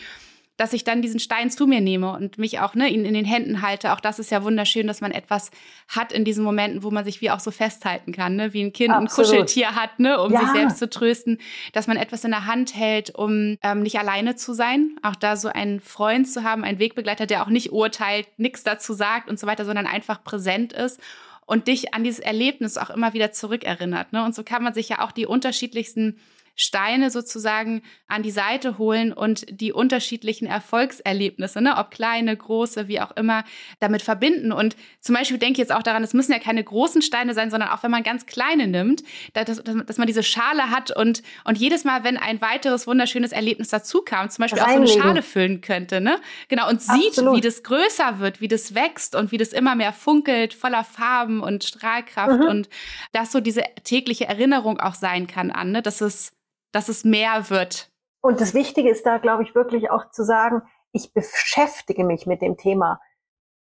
[0.58, 3.26] dass ich dann diesen Stein zu mir nehme und mich auch ne, ihn in den
[3.26, 3.92] Händen halte.
[3.92, 5.52] Auch das ist ja wunderschön, dass man etwas
[5.88, 8.54] hat in diesen Momenten, wo man sich wie auch so festhalten kann, ne?
[8.54, 9.10] wie ein Kind Absolut.
[9.10, 10.22] ein Kuscheltier hat, ne?
[10.22, 10.40] um ja.
[10.40, 11.40] sich selbst zu trösten,
[11.74, 14.98] dass man etwas in der Hand hält, um ähm, nicht alleine zu sein.
[15.04, 18.94] Auch da so einen Freund zu haben, einen Wegbegleiter, der auch nicht urteilt, nichts dazu
[18.94, 21.02] sagt und so weiter, sondern einfach präsent ist
[21.46, 24.14] und dich an dieses Erlebnis auch immer wieder zurückerinnert.
[24.14, 24.24] Ne?
[24.24, 26.18] Und so kann man sich ja auch die unterschiedlichsten
[26.56, 33.02] Steine sozusagen an die Seite holen und die unterschiedlichen Erfolgserlebnisse, ne, ob kleine, große, wie
[33.02, 33.44] auch immer,
[33.80, 34.52] damit verbinden.
[34.52, 37.52] Und zum Beispiel denke ich jetzt auch daran, es müssen ja keine großen Steine sein,
[37.52, 39.04] sondern auch wenn man ganz kleine nimmt,
[39.34, 43.70] dass, dass man diese Schale hat und, und jedes Mal, wenn ein weiteres wunderschönes Erlebnis
[43.70, 44.84] dazu kam, zum Beispiel Reinlegen.
[44.84, 46.20] auch so eine Schale füllen könnte, ne?
[46.48, 49.94] Genau, und sieht, wie das größer wird, wie das wächst und wie das immer mehr
[49.94, 52.48] funkelt, voller Farben und Strahlkraft mhm.
[52.48, 52.70] und
[53.12, 55.82] dass so diese tägliche Erinnerung auch sein kann an, ne?
[55.82, 56.32] dass es,
[56.76, 57.90] dass es mehr wird.
[58.22, 60.62] Und das Wichtige ist da, glaube ich, wirklich auch zu sagen,
[60.92, 63.00] ich beschäftige mich mit dem Thema.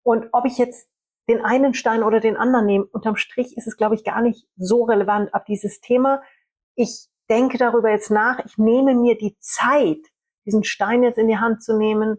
[0.04, 0.90] Und ob ich jetzt
[1.30, 4.48] den einen Stein oder den anderen nehme, unterm Strich ist es, glaube ich, gar nicht
[4.58, 5.34] so relevant.
[5.34, 6.22] Ab dieses Thema,
[6.76, 10.02] ich denke darüber jetzt nach, ich nehme mir die Zeit,
[10.46, 12.18] diesen Stein jetzt in die Hand zu nehmen,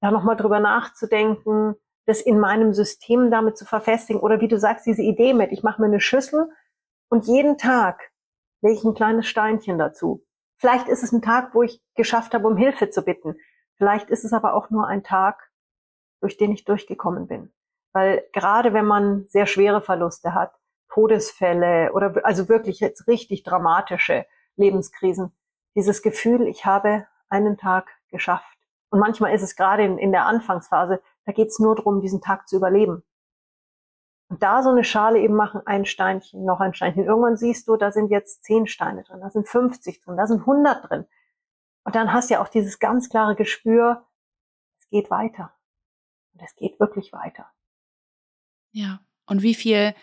[0.00, 1.74] da nochmal drüber nachzudenken,
[2.06, 4.22] das in meinem System damit zu verfestigen.
[4.22, 6.50] Oder wie du sagst, diese Idee mit, ich mache mir eine Schüssel
[7.08, 8.13] und jeden Tag
[8.64, 10.24] lege ich ein kleines Steinchen dazu.
[10.56, 13.36] Vielleicht ist es ein Tag, wo ich geschafft habe, um Hilfe zu bitten.
[13.76, 15.50] Vielleicht ist es aber auch nur ein Tag,
[16.20, 17.52] durch den ich durchgekommen bin.
[17.92, 20.54] Weil gerade wenn man sehr schwere Verluste hat,
[20.88, 24.24] Todesfälle oder also wirklich jetzt richtig dramatische
[24.56, 25.36] Lebenskrisen,
[25.76, 28.56] dieses Gefühl, ich habe einen Tag geschafft.
[28.88, 32.22] Und manchmal ist es gerade in, in der Anfangsphase, da geht es nur darum, diesen
[32.22, 33.02] Tag zu überleben.
[34.28, 37.04] Und da so eine Schale eben machen, ein Steinchen, noch ein Steinchen.
[37.04, 40.40] Irgendwann siehst du, da sind jetzt zehn Steine drin, da sind 50 drin, da sind
[40.40, 41.06] 100 drin.
[41.84, 44.06] Und dann hast du ja auch dieses ganz klare Gespür,
[44.78, 45.52] es geht weiter.
[46.32, 47.50] Und es geht wirklich weiter.
[48.72, 49.00] Ja.
[49.26, 49.94] Und wie viel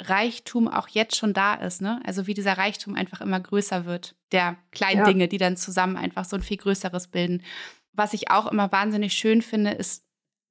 [0.00, 2.00] Reichtum auch jetzt schon da ist, ne?
[2.04, 5.04] Also wie dieser Reichtum einfach immer größer wird, der kleinen ja.
[5.04, 7.42] Dinge, die dann zusammen einfach so ein viel größeres bilden
[7.94, 10.03] was ich auch immer wahnsinnig schön finde, ist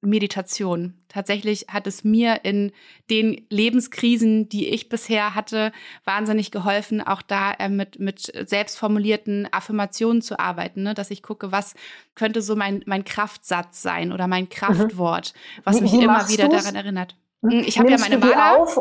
[0.04, 0.94] Meditation.
[1.08, 2.72] Tatsächlich hat es mir in
[3.10, 5.72] den Lebenskrisen, die ich bisher hatte,
[6.04, 10.94] wahnsinnig geholfen, auch da äh, mit, mit selbstformulierten Affirmationen zu arbeiten, ne?
[10.94, 11.74] dass ich gucke, was
[12.14, 14.50] könnte so mein, mein Kraftsatz sein oder mein mhm.
[14.50, 15.34] Kraftwort,
[15.64, 16.62] was wie, mich wie immer wieder du's?
[16.62, 17.16] daran erinnert.
[17.42, 18.58] Hm, hm, ich habe ja meine Maler.
[18.58, 18.80] Auf,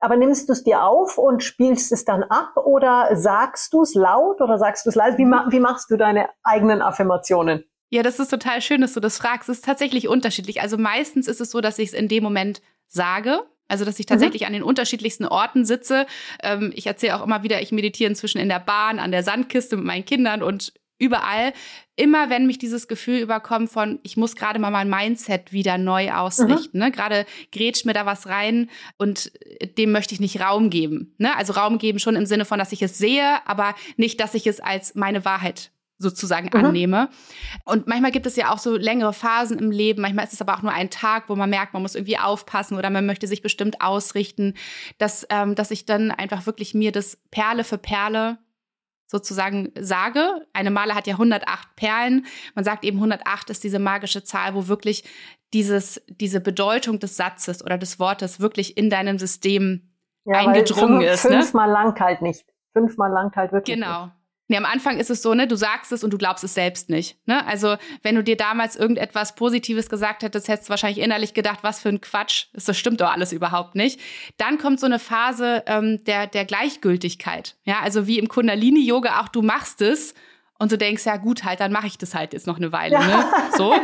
[0.00, 3.94] aber nimmst du es dir auf und spielst es dann ab oder sagst du es
[3.94, 5.16] laut oder sagst du es leise?
[5.16, 7.64] Wie, wie machst du deine eigenen Affirmationen?
[7.92, 9.50] Ja, das ist total schön, dass du das fragst.
[9.50, 10.62] Es ist tatsächlich unterschiedlich.
[10.62, 13.42] Also meistens ist es so, dass ich es in dem Moment sage.
[13.68, 14.14] Also, dass ich mhm.
[14.14, 14.46] tatsächlich mhm.
[14.46, 16.06] an den unterschiedlichsten Orten sitze.
[16.42, 19.76] Ähm, ich erzähle auch immer wieder, ich meditiere inzwischen in der Bahn, an der Sandkiste
[19.76, 21.52] mit meinen Kindern und überall.
[21.94, 26.12] Immer wenn mich dieses Gefühl überkommt von, ich muss gerade mal mein Mindset wieder neu
[26.12, 26.78] ausrichten.
[26.78, 26.84] Mhm.
[26.84, 26.92] Ne?
[26.92, 29.32] Gerade grätscht mir da was rein und
[29.76, 31.14] dem möchte ich nicht Raum geben.
[31.18, 31.36] Ne?
[31.36, 34.46] Also Raum geben schon im Sinne von, dass ich es sehe, aber nicht, dass ich
[34.46, 36.64] es als meine Wahrheit sozusagen mhm.
[36.64, 37.08] annehme.
[37.64, 40.02] Und manchmal gibt es ja auch so längere Phasen im Leben.
[40.02, 42.76] Manchmal ist es aber auch nur ein Tag, wo man merkt, man muss irgendwie aufpassen
[42.76, 44.54] oder man möchte sich bestimmt ausrichten,
[44.98, 48.38] dass, ähm, dass ich dann einfach wirklich mir das Perle für Perle
[49.06, 50.46] sozusagen sage.
[50.52, 52.26] Eine Male hat ja 108 Perlen.
[52.54, 55.04] Man sagt eben 108 ist diese magische Zahl, wo wirklich
[55.52, 59.92] dieses, diese Bedeutung des Satzes oder des Wortes wirklich in deinem System
[60.24, 61.24] ja, eingedrungen fünf, ist.
[61.24, 61.42] Ne?
[61.42, 62.46] Fünfmal langt halt nicht.
[62.72, 63.76] Fünfmal langt halt wirklich.
[63.76, 64.06] Genau.
[64.06, 64.14] Nicht.
[64.52, 66.90] Nee, am Anfang ist es so, ne, du sagst es und du glaubst es selbst
[66.90, 67.16] nicht.
[67.24, 67.42] Ne?
[67.46, 71.80] Also, wenn du dir damals irgendetwas Positives gesagt hättest, hättest du wahrscheinlich innerlich gedacht, was
[71.80, 73.98] für ein Quatsch, das stimmt doch alles überhaupt nicht.
[74.36, 77.56] Dann kommt so eine Phase ähm, der, der Gleichgültigkeit.
[77.64, 80.12] Ja, also wie im Kundalini-Yoga auch, du machst es
[80.58, 82.98] und du denkst, ja gut, halt, dann mache ich das halt jetzt noch eine Weile.
[82.98, 83.24] Ne?
[83.56, 83.74] So.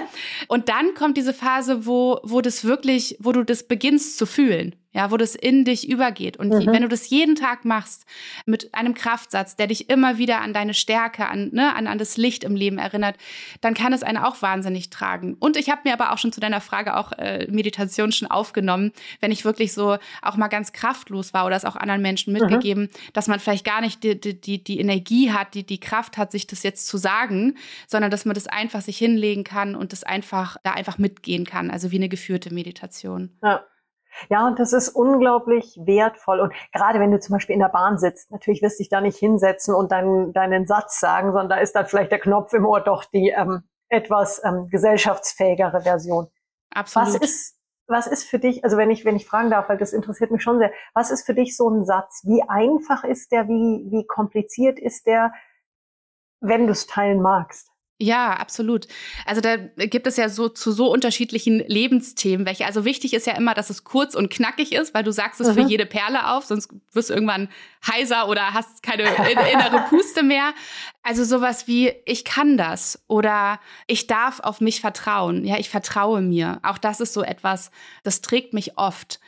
[0.49, 4.77] Und dann kommt diese Phase, wo, wo das wirklich, wo du das beginnst zu fühlen
[4.99, 6.39] ja, wo das in dich übergeht.
[6.39, 6.67] Und mhm.
[6.67, 8.05] wenn du das jeden Tag machst
[8.47, 12.17] mit einem Kraftsatz, der dich immer wieder an deine Stärke, an, ne, an, an das
[12.17, 13.15] Licht im Leben erinnert,
[13.61, 15.37] dann kann es einen auch wahnsinnig tragen.
[15.39, 18.91] Und ich habe mir aber auch schon zu deiner Frage auch äh, Meditation schon aufgenommen,
[19.21, 22.41] wenn ich wirklich so auch mal ganz kraftlos war oder es auch anderen Menschen mhm.
[22.41, 23.13] mitgegeben, mhm.
[23.13, 26.49] dass man vielleicht gar nicht die, die, die Energie hat, die, die Kraft hat, sich
[26.49, 30.57] das jetzt zu sagen, sondern dass man das einfach sich hinlegen kann und das einfach
[30.65, 33.31] da einfach mitgehen kann, also wie eine geführte Meditation.
[33.45, 33.63] Ja.
[34.29, 36.41] Ja, und das ist unglaublich wertvoll.
[36.41, 39.01] Und gerade wenn du zum Beispiel in der Bahn sitzt, natürlich wirst du dich da
[39.01, 42.67] nicht hinsetzen und deinen, deinen Satz sagen, sondern da ist dann vielleicht der Knopf im
[42.67, 46.29] Ohr doch die ähm, etwas ähm, gesellschaftsfähigere Version.
[46.71, 47.09] Absolut.
[47.09, 49.93] Was ist, was ist für dich, also wenn ich, wenn ich fragen darf, weil das
[49.93, 52.23] interessiert mich schon sehr, was ist für dich so ein Satz?
[52.25, 53.49] Wie einfach ist der?
[53.49, 55.33] Wie, wie kompliziert ist der,
[56.41, 57.71] wenn du es teilen magst?
[58.01, 58.87] Ja, absolut.
[59.27, 62.65] Also da gibt es ja so zu so unterschiedlichen Lebensthemen welche.
[62.65, 65.49] Also wichtig ist ja immer, dass es kurz und knackig ist, weil du sagst es
[65.49, 65.55] mhm.
[65.55, 67.49] für jede Perle auf, sonst wirst du irgendwann
[67.85, 70.55] heiser oder hast keine innere Puste mehr.
[71.03, 75.45] Also sowas wie ich kann das oder ich darf auf mich vertrauen.
[75.45, 76.61] Ja, ich vertraue mir.
[76.63, 77.73] Auch das ist so etwas,
[78.05, 79.19] das trägt mich oft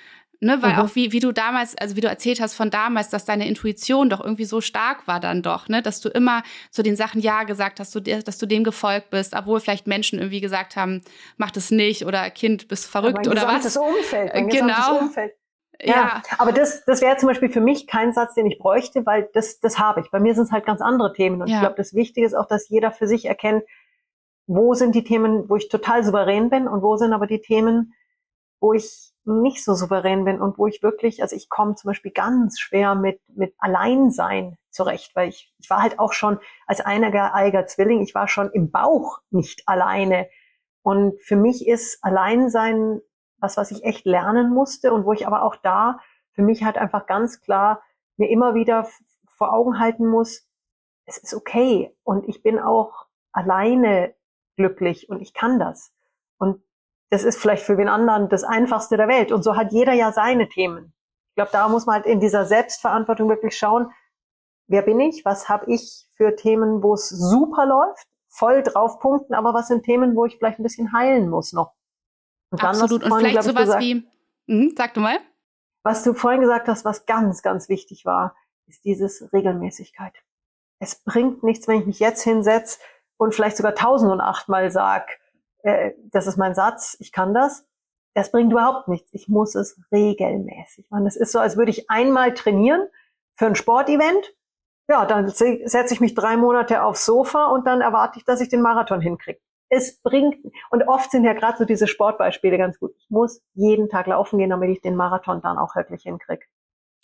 [0.42, 0.78] Ne, weil mhm.
[0.78, 4.08] auch wie, wie du damals, also wie du erzählt hast von damals, dass deine Intuition
[4.08, 7.42] doch irgendwie so stark war dann doch, ne, dass du immer zu den Sachen Ja
[7.44, 11.02] gesagt hast, dass du dem gefolgt bist, obwohl vielleicht Menschen irgendwie gesagt haben,
[11.36, 13.64] mach das nicht oder Kind, bist verrückt oder was.
[13.64, 15.00] Das Umfeld, mein genau.
[15.00, 15.34] Umfeld.
[15.82, 19.04] Ja, ja, aber das, das wäre zum Beispiel für mich kein Satz, den ich bräuchte,
[19.04, 20.10] weil das, das habe ich.
[20.10, 21.40] Bei mir sind es halt ganz andere Themen.
[21.40, 21.56] Und ja.
[21.56, 23.64] ich glaube, das Wichtige ist auch, dass jeder für sich erkennt,
[24.46, 27.94] wo sind die Themen, wo ich total souverän bin und wo sind aber die Themen,
[28.58, 32.12] wo ich nicht so souverän bin und wo ich wirklich, also ich komme zum Beispiel
[32.12, 37.66] ganz schwer mit, mit Alleinsein zurecht, weil ich, ich war halt auch schon als eineiger
[37.66, 40.28] Zwilling, ich war schon im Bauch nicht alleine.
[40.82, 43.00] Und für mich ist Alleinsein
[43.40, 45.98] was, was ich echt lernen musste und wo ich aber auch da
[46.32, 47.82] für mich halt einfach ganz klar
[48.16, 48.86] mir immer wieder
[49.36, 50.46] vor Augen halten muss,
[51.06, 54.14] es ist okay und ich bin auch alleine
[54.56, 55.92] glücklich und ich kann das.
[56.38, 56.62] Und
[57.10, 59.32] das ist vielleicht für den anderen das Einfachste der Welt.
[59.32, 60.94] Und so hat jeder ja seine Themen.
[61.30, 63.92] Ich glaube, da muss man halt in dieser Selbstverantwortung wirklich schauen,
[64.68, 69.34] wer bin ich, was habe ich für Themen, wo es super läuft, voll drauf punkten,
[69.34, 71.72] aber was sind Themen, wo ich vielleicht ein bisschen heilen muss noch.
[72.50, 73.02] Und dann, Absolut.
[73.02, 74.08] Vorhin, Und vielleicht sowas gesagt, wie,
[74.46, 75.18] mh, sag du mal.
[75.82, 78.36] Was du vorhin gesagt hast, was ganz, ganz wichtig war,
[78.66, 80.14] ist dieses Regelmäßigkeit.
[80.78, 82.78] Es bringt nichts, wenn ich mich jetzt hinsetze
[83.16, 85.19] und vielleicht sogar tausend und achtmal sag,
[85.62, 87.66] äh, das ist mein Satz, ich kann das.
[88.14, 89.08] Das bringt überhaupt nichts.
[89.12, 91.04] Ich muss es regelmäßig machen.
[91.04, 92.86] Das ist so, als würde ich einmal trainieren
[93.36, 94.34] für ein Sportevent.
[94.88, 98.48] Ja, dann setze ich mich drei Monate aufs Sofa und dann erwarte ich, dass ich
[98.48, 99.38] den Marathon hinkriege.
[99.68, 100.36] Es bringt,
[100.70, 102.92] und oft sind ja gerade so diese Sportbeispiele ganz gut.
[102.98, 106.44] Ich muss jeden Tag laufen gehen, damit ich den Marathon dann auch wirklich hinkriege.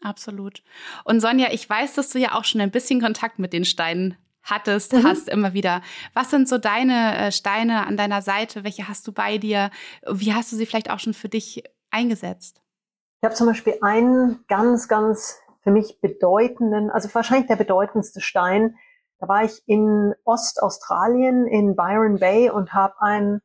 [0.02, 0.64] Absolut.
[1.04, 4.16] Und Sonja, ich weiß, dass du ja auch schon ein bisschen Kontakt mit den Steinen
[4.46, 5.04] hattest, mhm.
[5.04, 5.82] hast immer wieder.
[6.14, 8.64] Was sind so deine äh, Steine an deiner Seite?
[8.64, 9.70] Welche hast du bei dir?
[10.10, 12.62] Wie hast du sie vielleicht auch schon für dich eingesetzt?
[13.20, 18.76] Ich habe zum Beispiel einen ganz, ganz für mich bedeutenden, also wahrscheinlich der bedeutendste Stein.
[19.18, 23.40] Da war ich in Ostaustralien, in Byron Bay und habe ein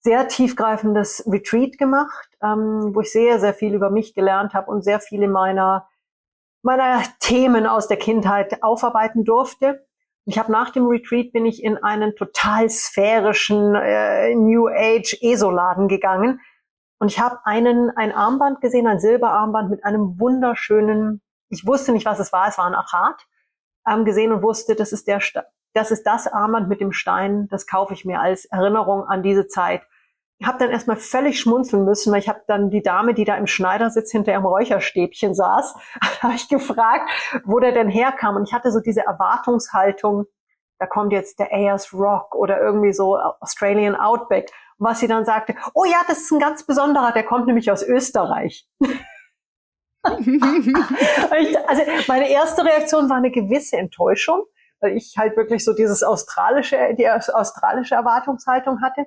[0.00, 4.82] sehr tiefgreifendes Retreat gemacht, ähm, wo ich sehr, sehr viel über mich gelernt habe und
[4.82, 5.88] sehr viele meiner
[6.62, 9.86] meiner Themen aus der Kindheit aufarbeiten durfte.
[10.28, 15.88] Ich habe nach dem Retreat bin ich in einen total sphärischen äh, New Age ESO-Laden
[15.88, 16.42] gegangen
[16.98, 21.22] und ich habe einen ein Armband gesehen, ein Silberarmband mit einem wunderschönen.
[21.48, 22.46] Ich wusste nicht, was es war.
[22.46, 23.26] Es war ein Achat
[23.88, 25.22] ähm, gesehen und wusste, das ist der,
[25.72, 27.48] das ist das Armband mit dem Stein.
[27.48, 29.80] Das kaufe ich mir als Erinnerung an diese Zeit
[30.46, 33.48] habe dann erstmal völlig schmunzeln müssen, weil ich habe dann die Dame, die da im
[33.48, 35.74] Schneidersitz hinter ihrem Räucherstäbchen saß,
[36.22, 37.10] habe ich gefragt,
[37.44, 38.36] wo der denn herkam.
[38.36, 40.26] Und ich hatte so diese Erwartungshaltung,
[40.78, 44.52] da kommt jetzt der Ayers Rock oder irgendwie so Australian Outback.
[44.78, 47.72] Und was sie dann sagte, oh ja, das ist ein ganz besonderer, der kommt nämlich
[47.72, 48.68] aus Österreich.
[50.04, 54.44] also meine erste Reaktion war eine gewisse Enttäuschung,
[54.80, 59.06] weil ich halt wirklich so dieses australische, die australische Erwartungshaltung hatte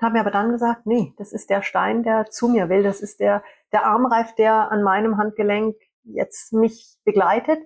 [0.00, 2.82] und habe mir aber dann gesagt, nee, das ist der Stein, der zu mir will.
[2.82, 3.42] Das ist der,
[3.72, 7.60] der Armreif, der an meinem Handgelenk jetzt mich begleitet.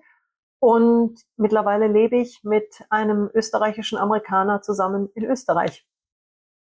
[0.59, 5.87] Und mittlerweile lebe ich mit einem österreichischen Amerikaner zusammen in Österreich.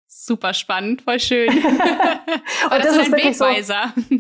[0.08, 1.48] Super spannend, voll schön.
[1.54, 1.64] und
[2.72, 3.92] das, das ist ein Wegweiser.
[3.94, 4.16] So,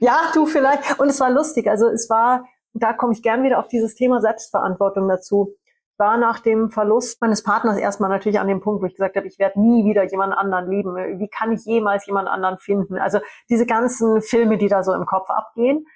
[0.04, 0.98] ja, du vielleicht.
[0.98, 1.68] Und es war lustig.
[1.68, 5.54] Also es war, da komme ich gern wieder auf dieses Thema Selbstverantwortung dazu
[5.98, 9.26] war nach dem Verlust meines Partners erstmal natürlich an dem Punkt, wo ich gesagt habe,
[9.26, 10.94] ich werde nie wieder jemand anderen lieben.
[11.18, 12.98] Wie kann ich jemals jemand anderen finden?
[12.98, 13.18] Also
[13.50, 15.86] diese ganzen Filme, die da so im Kopf abgehen.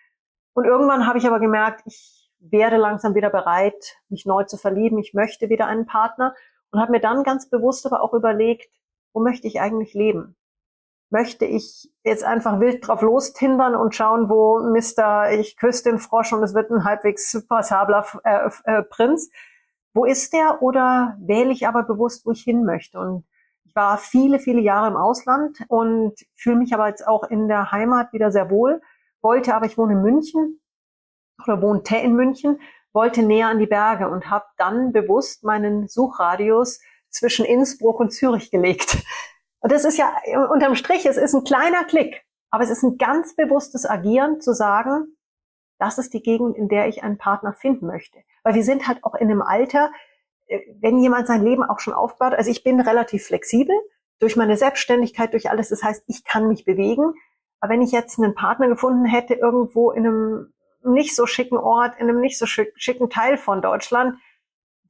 [0.54, 4.98] Und irgendwann habe ich aber gemerkt, ich werde langsam wieder bereit, mich neu zu verlieben.
[4.98, 6.34] Ich möchte wieder einen Partner
[6.72, 8.68] und habe mir dann ganz bewusst aber auch überlegt,
[9.12, 10.36] wo möchte ich eigentlich leben?
[11.10, 15.30] Möchte ich jetzt einfach wild drauf lostindern und schauen, wo Mr.
[15.32, 19.30] Ich küsse den Frosch und es wird ein halbwegs passabler äh, äh, Prinz?
[19.94, 22.98] Wo ist der oder wähle ich aber bewusst, wo ich hin möchte.
[22.98, 23.24] Und
[23.64, 27.72] ich war viele, viele Jahre im Ausland und fühle mich aber jetzt auch in der
[27.72, 28.80] Heimat wieder sehr wohl,
[29.20, 30.60] wollte aber, ich wohne in München
[31.44, 32.60] oder wohnte in München,
[32.92, 38.50] wollte näher an die Berge und habe dann bewusst meinen Suchradius zwischen Innsbruck und Zürich
[38.50, 38.98] gelegt.
[39.60, 40.12] Und das ist ja
[40.50, 44.54] unterm Strich, es ist ein kleiner Klick, aber es ist ein ganz bewusstes Agieren zu
[44.54, 45.16] sagen,
[45.82, 48.20] das ist die Gegend, in der ich einen Partner finden möchte.
[48.44, 49.90] Weil wir sind halt auch in einem Alter,
[50.46, 53.74] äh, wenn jemand sein Leben auch schon aufbaut, also ich bin relativ flexibel
[54.20, 55.70] durch meine Selbstständigkeit, durch alles.
[55.70, 57.14] Das heißt, ich kann mich bewegen.
[57.58, 60.52] Aber wenn ich jetzt einen Partner gefunden hätte, irgendwo in einem
[60.84, 64.16] nicht so schicken Ort, in einem nicht so schicken Teil von Deutschland,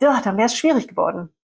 [0.02, 1.34] ja, dann wäre es schwierig geworden.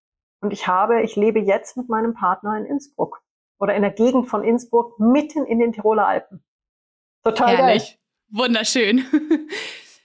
[0.40, 3.22] Und ich habe, ich lebe jetzt mit meinem Partner in Innsbruck
[3.58, 6.44] oder in der Gegend von Innsbruck mitten in den Tiroler Alpen.
[7.24, 7.97] Total Herrlich.
[8.30, 9.04] Wunderschön.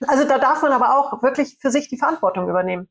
[0.06, 2.88] Also da darf man aber auch wirklich für sich die Verantwortung übernehmen.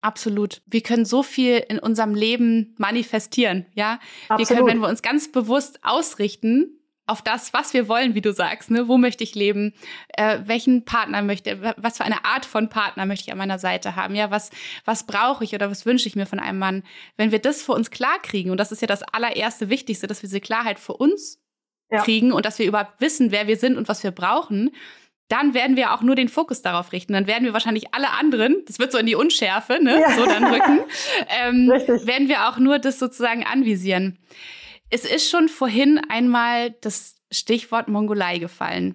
[0.00, 0.62] Absolut.
[0.66, 3.98] Wir können so viel in unserem Leben manifestieren, ja.
[4.28, 4.38] Absolut.
[4.38, 8.32] Wir können, wenn wir uns ganz bewusst ausrichten auf das, was wir wollen, wie du
[8.32, 8.88] sagst, ne?
[8.88, 9.74] Wo möchte ich leben?
[10.08, 13.96] Äh, welchen Partner möchte, was für eine Art von Partner möchte ich an meiner Seite
[13.96, 14.14] haben?
[14.14, 14.50] Ja, was,
[14.84, 16.82] was brauche ich oder was wünsche ich mir von einem Mann?
[17.16, 20.22] Wenn wir das für uns klar kriegen, und das ist ja das allererste Wichtigste, dass
[20.22, 21.40] wir diese Klarheit für uns
[21.90, 22.02] ja.
[22.02, 24.70] kriegen und dass wir überhaupt wissen, wer wir sind und was wir brauchen,
[25.28, 27.12] dann werden wir auch nur den Fokus darauf richten.
[27.12, 30.10] Dann werden wir wahrscheinlich alle anderen, das wird so in die Unschärfe, ne, ja.
[30.12, 30.80] so dann rücken,
[31.42, 31.68] ähm,
[32.06, 34.18] werden wir auch nur das sozusagen anvisieren.
[34.88, 38.94] Es ist schon vorhin einmal das Stichwort Mongolei gefallen.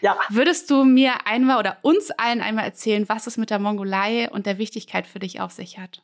[0.00, 0.16] Ja.
[0.30, 4.46] Würdest du mir einmal oder uns allen einmal erzählen, was es mit der Mongolei und
[4.46, 6.02] der Wichtigkeit für dich auf sich hat?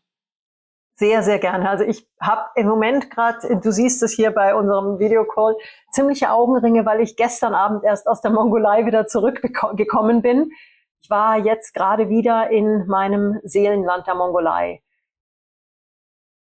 [0.97, 1.68] Sehr, sehr gerne.
[1.68, 5.57] Also ich habe im Moment gerade, du siehst es hier bei unserem Videocall,
[5.95, 10.51] ziemliche Augenringe, weil ich gestern Abend erst aus der Mongolei wieder zurückgekommen bin.
[11.01, 14.83] Ich war jetzt gerade wieder in meinem Seelenland der Mongolei.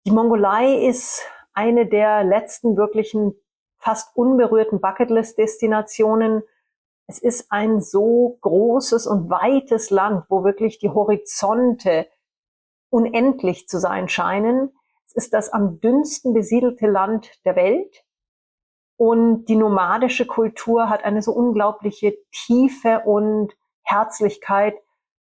[0.06, 3.34] Die Mongolei ist eine der letzten wirklichen
[3.78, 6.42] fast unberührten Bucketlist-Destinationen.
[7.06, 12.06] Es ist ein so großes und weites Land, wo wirklich die Horizonte
[12.90, 14.72] unendlich zu sein scheinen.
[15.06, 18.04] Es ist das am dünnsten besiedelte Land der Welt.
[19.02, 24.76] Und die nomadische Kultur hat eine so unglaubliche Tiefe und Herzlichkeit,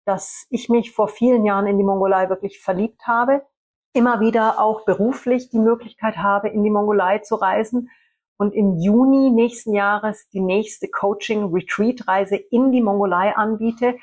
[0.04, 3.46] dass ich mich vor vielen Jahren in die Mongolei wirklich verliebt habe.
[3.94, 7.92] Immer wieder auch beruflich die Möglichkeit habe, in die Mongolei zu reisen
[8.40, 13.96] und im Juni nächsten Jahres die nächste Coaching-Retreat-Reise in die Mongolei anbiete,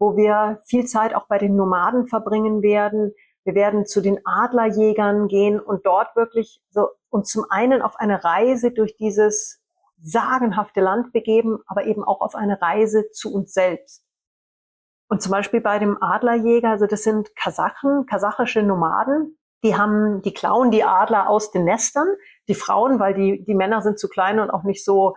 [0.00, 3.14] wo wir viel Zeit auch bei den Nomaden verbringen werden.
[3.44, 8.24] Wir werden zu den Adlerjägern gehen und dort wirklich so uns zum einen auf eine
[8.24, 9.60] Reise durch dieses
[10.00, 14.02] sagenhafte Land begeben, aber eben auch auf eine Reise zu uns selbst.
[15.08, 20.32] Und zum Beispiel bei dem Adlerjäger, also das sind Kasachen, kasachische Nomaden, die haben, die
[20.32, 22.08] klauen die Adler aus den Nestern,
[22.48, 25.16] die Frauen, weil die, die Männer sind zu klein und auch nicht so,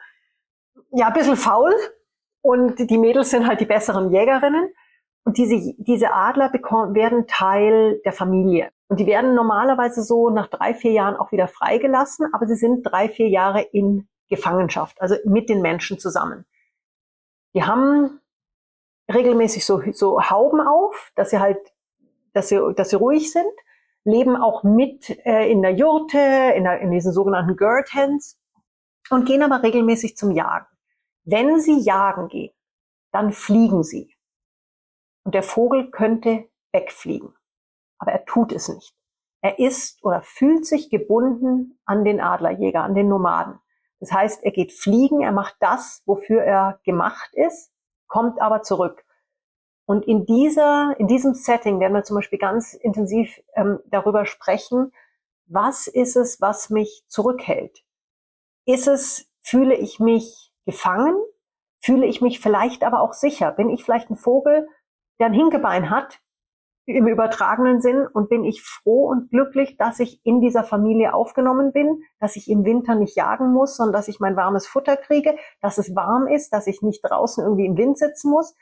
[0.92, 1.74] ja, ein bisschen faul.
[2.42, 4.70] Und die Mädels sind halt die besseren Jägerinnen.
[5.24, 8.70] Und diese, diese Adler bekommen, werden Teil der Familie.
[8.88, 12.84] Und die werden normalerweise so nach drei, vier Jahren auch wieder freigelassen, aber sie sind
[12.84, 16.46] drei, vier Jahre in Gefangenschaft, also mit den Menschen zusammen.
[17.54, 18.20] Die haben
[19.12, 21.58] regelmäßig so, so Hauben auf, dass sie halt,
[22.34, 23.52] dass sie, dass sie ruhig sind,
[24.04, 26.20] leben auch mit äh, in der Jurte,
[26.56, 28.40] in, der, in diesen sogenannten Gurthens
[29.10, 30.68] und gehen aber regelmäßig zum Jagen.
[31.24, 32.54] Wenn sie jagen gehen,
[33.12, 34.16] dann fliegen sie.
[35.24, 37.35] Und der Vogel könnte wegfliegen.
[37.98, 38.94] Aber er tut es nicht.
[39.42, 43.60] Er ist oder fühlt sich gebunden an den Adlerjäger, an den Nomaden.
[44.00, 47.72] Das heißt, er geht fliegen, er macht das, wofür er gemacht ist,
[48.08, 49.06] kommt aber zurück.
[49.86, 54.92] Und in dieser, in diesem Setting werden wir zum Beispiel ganz intensiv ähm, darüber sprechen,
[55.48, 57.84] was ist es, was mich zurückhält?
[58.66, 61.16] Ist es, fühle ich mich gefangen?
[61.80, 63.52] Fühle ich mich vielleicht aber auch sicher?
[63.52, 64.68] Bin ich vielleicht ein Vogel,
[65.20, 66.20] der ein Hinkebein hat,
[66.86, 71.72] im übertragenen Sinn, und bin ich froh und glücklich, dass ich in dieser Familie aufgenommen
[71.72, 75.36] bin, dass ich im Winter nicht jagen muss, sondern dass ich mein warmes Futter kriege,
[75.62, 78.56] dass es warm ist, dass ich nicht draußen irgendwie im Wind sitzen muss.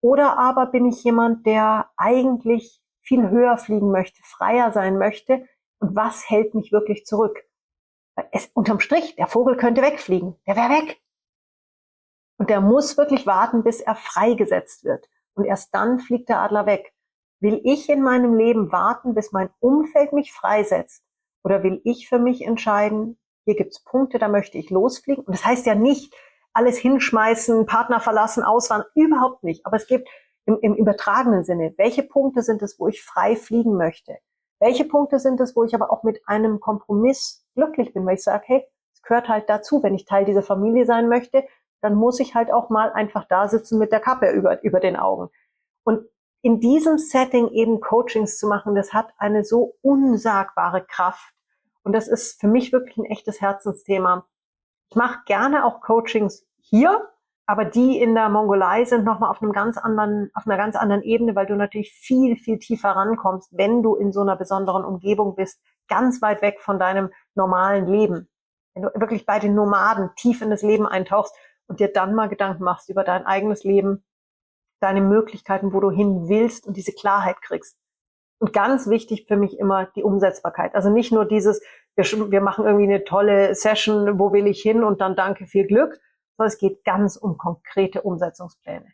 [0.00, 5.44] Oder aber bin ich jemand, der eigentlich viel höher fliegen möchte, freier sein möchte,
[5.80, 7.44] und was hält mich wirklich zurück?
[8.32, 11.00] Es, unterm Strich, der Vogel könnte wegfliegen, der wäre weg.
[12.36, 15.08] Und der muss wirklich warten, bis er freigesetzt wird.
[15.34, 16.92] Und erst dann fliegt der Adler weg.
[17.40, 21.04] Will ich in meinem Leben warten, bis mein Umfeld mich freisetzt?
[21.44, 25.24] Oder will ich für mich entscheiden, hier gibt's Punkte, da möchte ich losfliegen?
[25.24, 26.14] Und das heißt ja nicht,
[26.52, 29.64] alles hinschmeißen, Partner verlassen, auswandern, überhaupt nicht.
[29.64, 30.08] Aber es gibt
[30.46, 34.18] im, im übertragenen Sinne, welche Punkte sind es, wo ich frei fliegen möchte?
[34.60, 38.24] Welche Punkte sind es, wo ich aber auch mit einem Kompromiss glücklich bin, weil ich
[38.24, 41.44] sage, hey, es gehört halt dazu, wenn ich Teil dieser Familie sein möchte,
[41.80, 44.96] dann muss ich halt auch mal einfach da sitzen mit der Kappe über, über den
[44.96, 45.28] Augen.
[45.84, 46.08] Und
[46.42, 51.34] in diesem Setting eben Coachings zu machen, das hat eine so unsagbare Kraft.
[51.82, 54.26] Und das ist für mich wirklich ein echtes Herzensthema.
[54.90, 57.08] Ich mache gerne auch Coachings hier,
[57.46, 61.02] aber die in der Mongolei sind nochmal auf einem ganz anderen, auf einer ganz anderen
[61.02, 65.34] Ebene, weil du natürlich viel, viel tiefer rankommst, wenn du in so einer besonderen Umgebung
[65.34, 68.28] bist, ganz weit weg von deinem normalen Leben.
[68.74, 71.34] Wenn du wirklich bei den Nomaden tief in das Leben eintauchst,
[71.68, 74.02] und dir dann mal Gedanken machst über dein eigenes Leben,
[74.80, 77.76] deine Möglichkeiten, wo du hin willst und diese Klarheit kriegst.
[78.40, 80.74] Und ganz wichtig für mich immer die Umsetzbarkeit.
[80.74, 81.60] Also nicht nur dieses,
[81.96, 85.66] wir, wir machen irgendwie eine tolle Session, wo will ich hin und dann danke, viel
[85.66, 85.98] Glück,
[86.36, 88.86] sondern es geht ganz um konkrete Umsetzungspläne.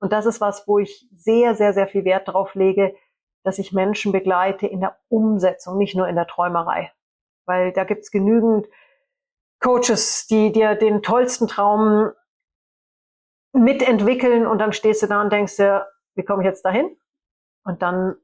[0.00, 2.94] Und das ist was, wo ich sehr, sehr, sehr viel Wert darauf lege,
[3.42, 6.92] dass ich Menschen begleite in der Umsetzung, nicht nur in der Träumerei.
[7.46, 8.68] Weil da gibt's genügend
[9.60, 12.12] Coaches, die dir den tollsten Traum
[13.54, 16.96] mitentwickeln und dann stehst du da und denkst dir, wie komme ich jetzt dahin?
[17.64, 18.16] Und dann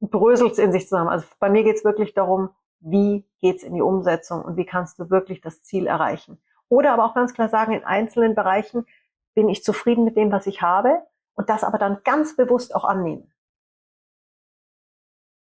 [0.00, 1.08] bröselt es in sich zusammen.
[1.08, 2.50] Also bei mir geht's wirklich darum,
[2.80, 6.38] wie geht's in die Umsetzung und wie kannst du wirklich das Ziel erreichen.
[6.68, 8.86] Oder aber auch ganz klar sagen, in einzelnen Bereichen
[9.34, 11.02] bin ich zufrieden mit dem, was ich habe
[11.34, 13.32] und das aber dann ganz bewusst auch annehmen.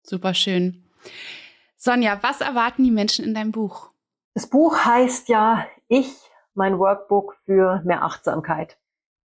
[0.03, 0.83] Super schön.
[1.75, 3.91] Sonja, was erwarten die Menschen in deinem Buch?
[4.33, 6.15] Das Buch heißt ja Ich,
[6.53, 8.77] mein Workbook für mehr Achtsamkeit.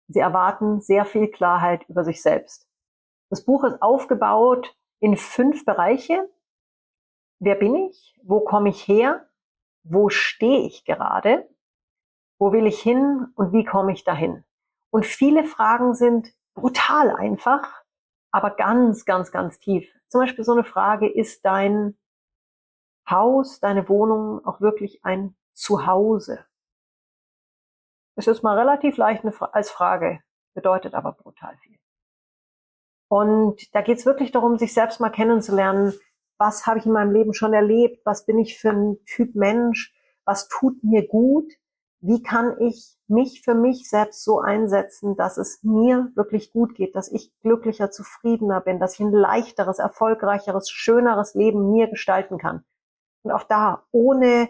[0.10, 2.68] Sie erwarten sehr viel Klarheit über sich selbst.
[3.30, 6.28] Das Buch ist aufgebaut in fünf Bereiche.
[7.40, 8.20] Wer bin ich?
[8.24, 9.30] Wo komme ich her?
[9.84, 11.48] Wo stehe ich gerade?
[12.40, 14.44] Wo will ich hin und wie komme ich dahin?
[14.90, 17.84] Und viele Fragen sind brutal einfach,
[18.32, 19.88] aber ganz, ganz, ganz tief.
[20.08, 21.98] Zum Beispiel so eine Frage, ist dein
[23.08, 26.46] Haus, deine Wohnung auch wirklich ein Zuhause?
[28.16, 30.20] Es ist mal relativ leicht als Frage,
[30.54, 31.78] bedeutet aber brutal viel.
[33.10, 35.94] Und da geht es wirklich darum, sich selbst mal kennenzulernen.
[36.38, 38.06] Was habe ich in meinem Leben schon erlebt?
[38.06, 39.94] Was bin ich für ein Typ Mensch?
[40.26, 41.52] Was tut mir gut?
[42.02, 46.96] wie kann ich mich für mich selbst so einsetzen, dass es mir wirklich gut geht,
[46.96, 52.64] dass ich glücklicher, zufriedener bin, dass ich ein leichteres, erfolgreicheres, schöneres Leben mir gestalten kann.
[53.24, 54.50] Und auch da, ohne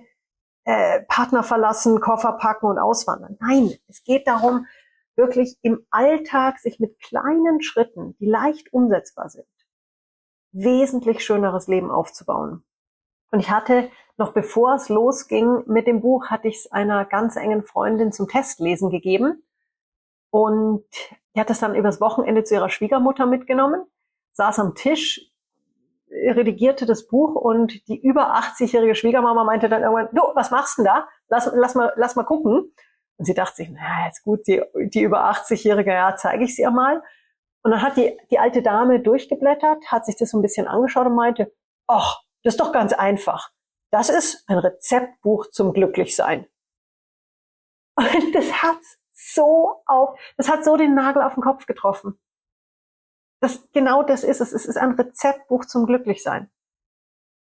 [0.70, 3.38] äh, Partner verlassen, Koffer packen und auswandern.
[3.40, 4.68] Nein, es geht darum,
[5.16, 9.48] wirklich im Alltag sich mit kleinen Schritten, die leicht umsetzbar sind,
[10.52, 12.64] wesentlich schöneres Leben aufzubauen.
[13.32, 17.36] Und ich hatte noch bevor es losging mit dem Buch, hatte ich es einer ganz
[17.36, 19.42] engen Freundin zum Testlesen gegeben.
[20.30, 20.86] Und
[21.34, 23.82] die hat es dann übers Wochenende zu ihrer Schwiegermutter mitgenommen,
[24.34, 25.32] saß am Tisch,
[26.12, 30.86] redigierte das Buch und die über 80-jährige Schwiegermama meinte dann irgendwann, du, was machst denn
[30.86, 31.08] da?
[31.28, 32.74] Lass, lass, mal, lass mal gucken.
[33.18, 36.64] Und sie dachte sich, naja, ist gut, die, die über 80-jährige, ja, zeige ich sie
[36.64, 37.04] ihr mal.
[37.64, 41.08] Und dann hat die, die alte Dame durchgeblättert, hat sich das so ein bisschen angeschaut
[41.08, 41.52] und meinte,
[41.88, 43.52] ach, das ist doch ganz einfach.
[43.92, 46.48] Das ist ein Rezeptbuch zum Glücklichsein.
[47.98, 48.80] Und das hat
[49.12, 52.18] so auf, das hat so den Nagel auf den Kopf getroffen.
[53.40, 54.52] Das, genau das ist es.
[54.52, 56.50] Es ist ein Rezeptbuch zum Glücklichsein.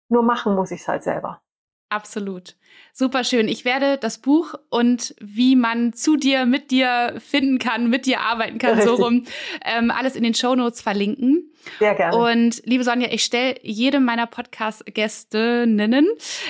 [0.09, 1.41] Nur machen muss ich es halt selber.
[1.89, 2.55] Absolut.
[2.93, 3.47] Super schön.
[3.47, 8.21] Ich werde das Buch und wie man zu dir, mit dir finden kann, mit dir
[8.21, 8.97] arbeiten kann, Richtig.
[8.97, 9.25] so rum,
[9.63, 11.53] ähm, alles in den Show Notes verlinken.
[11.77, 12.17] Sehr gerne.
[12.17, 16.07] Und liebe Sonja, ich stelle jedem meiner Podcast-Gästinnen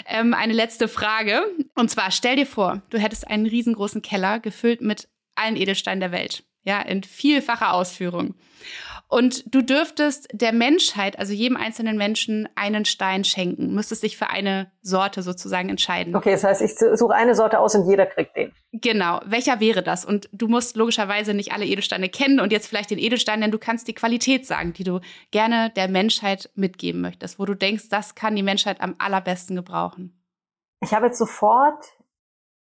[0.08, 1.44] ähm, eine letzte Frage.
[1.76, 6.14] Und zwar, stell dir vor, du hättest einen riesengroßen Keller gefüllt mit allen Edelsteinen der
[6.14, 6.46] Welt.
[6.64, 8.36] Ja, in vielfacher Ausführung.
[9.16, 14.30] Und du dürftest der Menschheit, also jedem einzelnen Menschen, einen Stein schenken, müsstest dich für
[14.30, 16.14] eine Sorte sozusagen entscheiden.
[16.18, 18.52] Okay, das heißt, ich suche eine Sorte aus und jeder kriegt den.
[18.74, 19.22] Genau.
[19.26, 20.04] Welcher wäre das?
[20.04, 23.58] Und du musst logischerweise nicht alle Edelsteine kennen und jetzt vielleicht den Edelstein, denn du
[23.58, 25.00] kannst die Qualität sagen, die du
[25.32, 30.22] gerne der Menschheit mitgeben möchtest, wo du denkst, das kann die Menschheit am allerbesten gebrauchen.
[30.82, 31.86] Ich habe jetzt sofort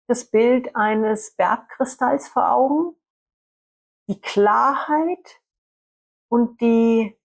[0.08, 2.95] das Bild eines Bergkristalls vor Augen.
[4.08, 5.41] Die Klarheit,
[6.30, 7.17] und die,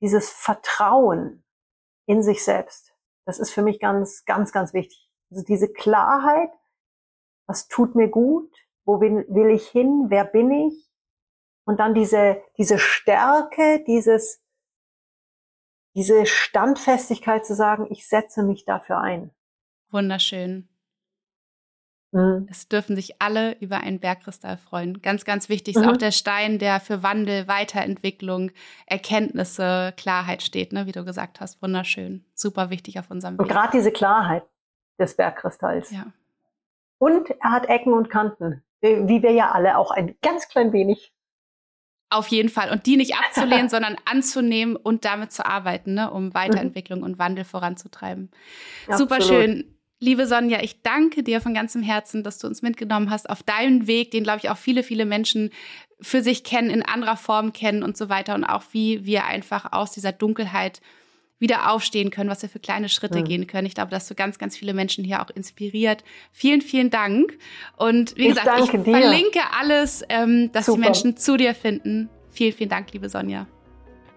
[0.00, 1.44] dieses Vertrauen
[2.06, 2.94] in sich selbst.
[3.24, 5.10] Das ist für mich ganz, ganz, ganz wichtig.
[5.30, 6.50] Also diese Klarheit,
[7.46, 8.52] was tut mir gut,
[8.84, 10.88] wo will, ich hin, wer bin ich?
[11.64, 14.40] Und dann diese, diese Stärke, dieses,
[15.94, 19.32] diese Standfestigkeit zu sagen, ich setze mich dafür ein.
[19.90, 20.68] Wunderschön.
[22.16, 22.48] Mhm.
[22.50, 25.02] Es dürfen sich alle über einen Bergkristall freuen.
[25.02, 25.90] Ganz, ganz wichtig ist mhm.
[25.90, 28.52] auch der Stein, der für Wandel, Weiterentwicklung,
[28.86, 30.86] Erkenntnisse, Klarheit steht, ne?
[30.86, 31.60] wie du gesagt hast.
[31.60, 32.24] Wunderschön.
[32.34, 33.40] Super wichtig auf unserem Weg.
[33.40, 34.44] Und gerade diese Klarheit
[34.98, 35.90] des Bergkristalls.
[35.90, 36.06] Ja.
[36.98, 41.12] Und er hat Ecken und Kanten, wie wir ja alle auch ein ganz klein wenig.
[42.08, 42.70] Auf jeden Fall.
[42.70, 46.10] Und die nicht abzulehnen, sondern anzunehmen und damit zu arbeiten, ne?
[46.10, 47.04] um Weiterentwicklung mhm.
[47.04, 48.30] und Wandel voranzutreiben.
[48.90, 49.75] Super schön.
[49.98, 53.86] Liebe Sonja, ich danke dir von ganzem Herzen, dass du uns mitgenommen hast auf deinen
[53.86, 55.50] Weg, den, glaube ich, auch viele, viele Menschen
[56.00, 58.34] für sich kennen, in anderer Form kennen und so weiter.
[58.34, 60.82] Und auch wie wir einfach aus dieser Dunkelheit
[61.38, 63.24] wieder aufstehen können, was wir für kleine Schritte ja.
[63.24, 63.66] gehen können.
[63.66, 66.04] Ich glaube, dass du ganz, ganz viele Menschen hier auch inspiriert.
[66.30, 67.38] Vielen, vielen Dank.
[67.76, 68.84] Und wie ich gesagt, ich dir.
[68.84, 70.76] verlinke alles, ähm, dass Super.
[70.76, 72.10] die Menschen zu dir finden.
[72.30, 73.46] Vielen, vielen Dank, liebe Sonja.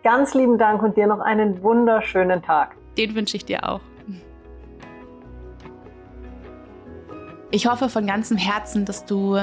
[0.04, 2.76] Ganz lieben Dank und dir noch einen wunderschönen Tag.
[2.98, 3.82] Den wünsche ich dir auch.
[7.52, 9.40] Ich hoffe von ganzem Herzen, dass du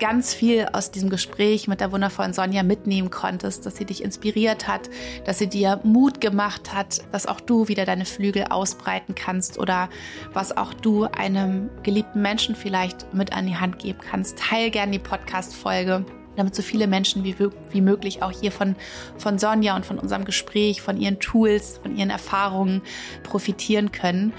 [0.00, 4.66] ganz viel aus diesem Gespräch mit der wundervollen Sonja mitnehmen konntest, dass sie dich inspiriert
[4.66, 4.90] hat,
[5.24, 9.88] dass sie dir Mut gemacht hat, dass auch du wieder deine Flügel ausbreiten kannst oder
[10.32, 14.38] was auch du einem geliebten Menschen vielleicht mit an die Hand geben kannst.
[14.38, 16.04] Teil gerne die Podcast-Folge
[16.38, 17.34] damit so viele Menschen wie,
[17.70, 18.76] wie möglich auch hier von,
[19.18, 22.82] von Sonja und von unserem Gespräch, von ihren Tools, von ihren Erfahrungen
[23.24, 24.32] profitieren können.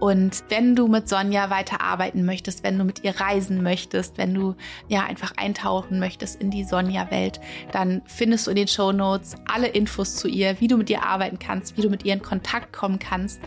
[0.00, 4.54] Und wenn du mit Sonja weiterarbeiten möchtest, wenn du mit ihr reisen möchtest, wenn du
[4.88, 7.40] ja einfach eintauchen möchtest in die Sonja-Welt,
[7.72, 11.04] dann findest du in den Show Notes alle Infos zu ihr, wie du mit ihr
[11.04, 13.40] arbeiten kannst, wie du mit ihr in Kontakt kommen kannst.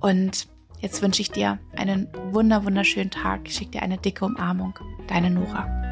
[0.00, 0.48] Und
[0.80, 3.42] jetzt wünsche ich dir einen wunder wunderschönen Tag.
[3.44, 4.78] Ich schicke dir eine dicke Umarmung.
[5.08, 5.85] Deine Nora.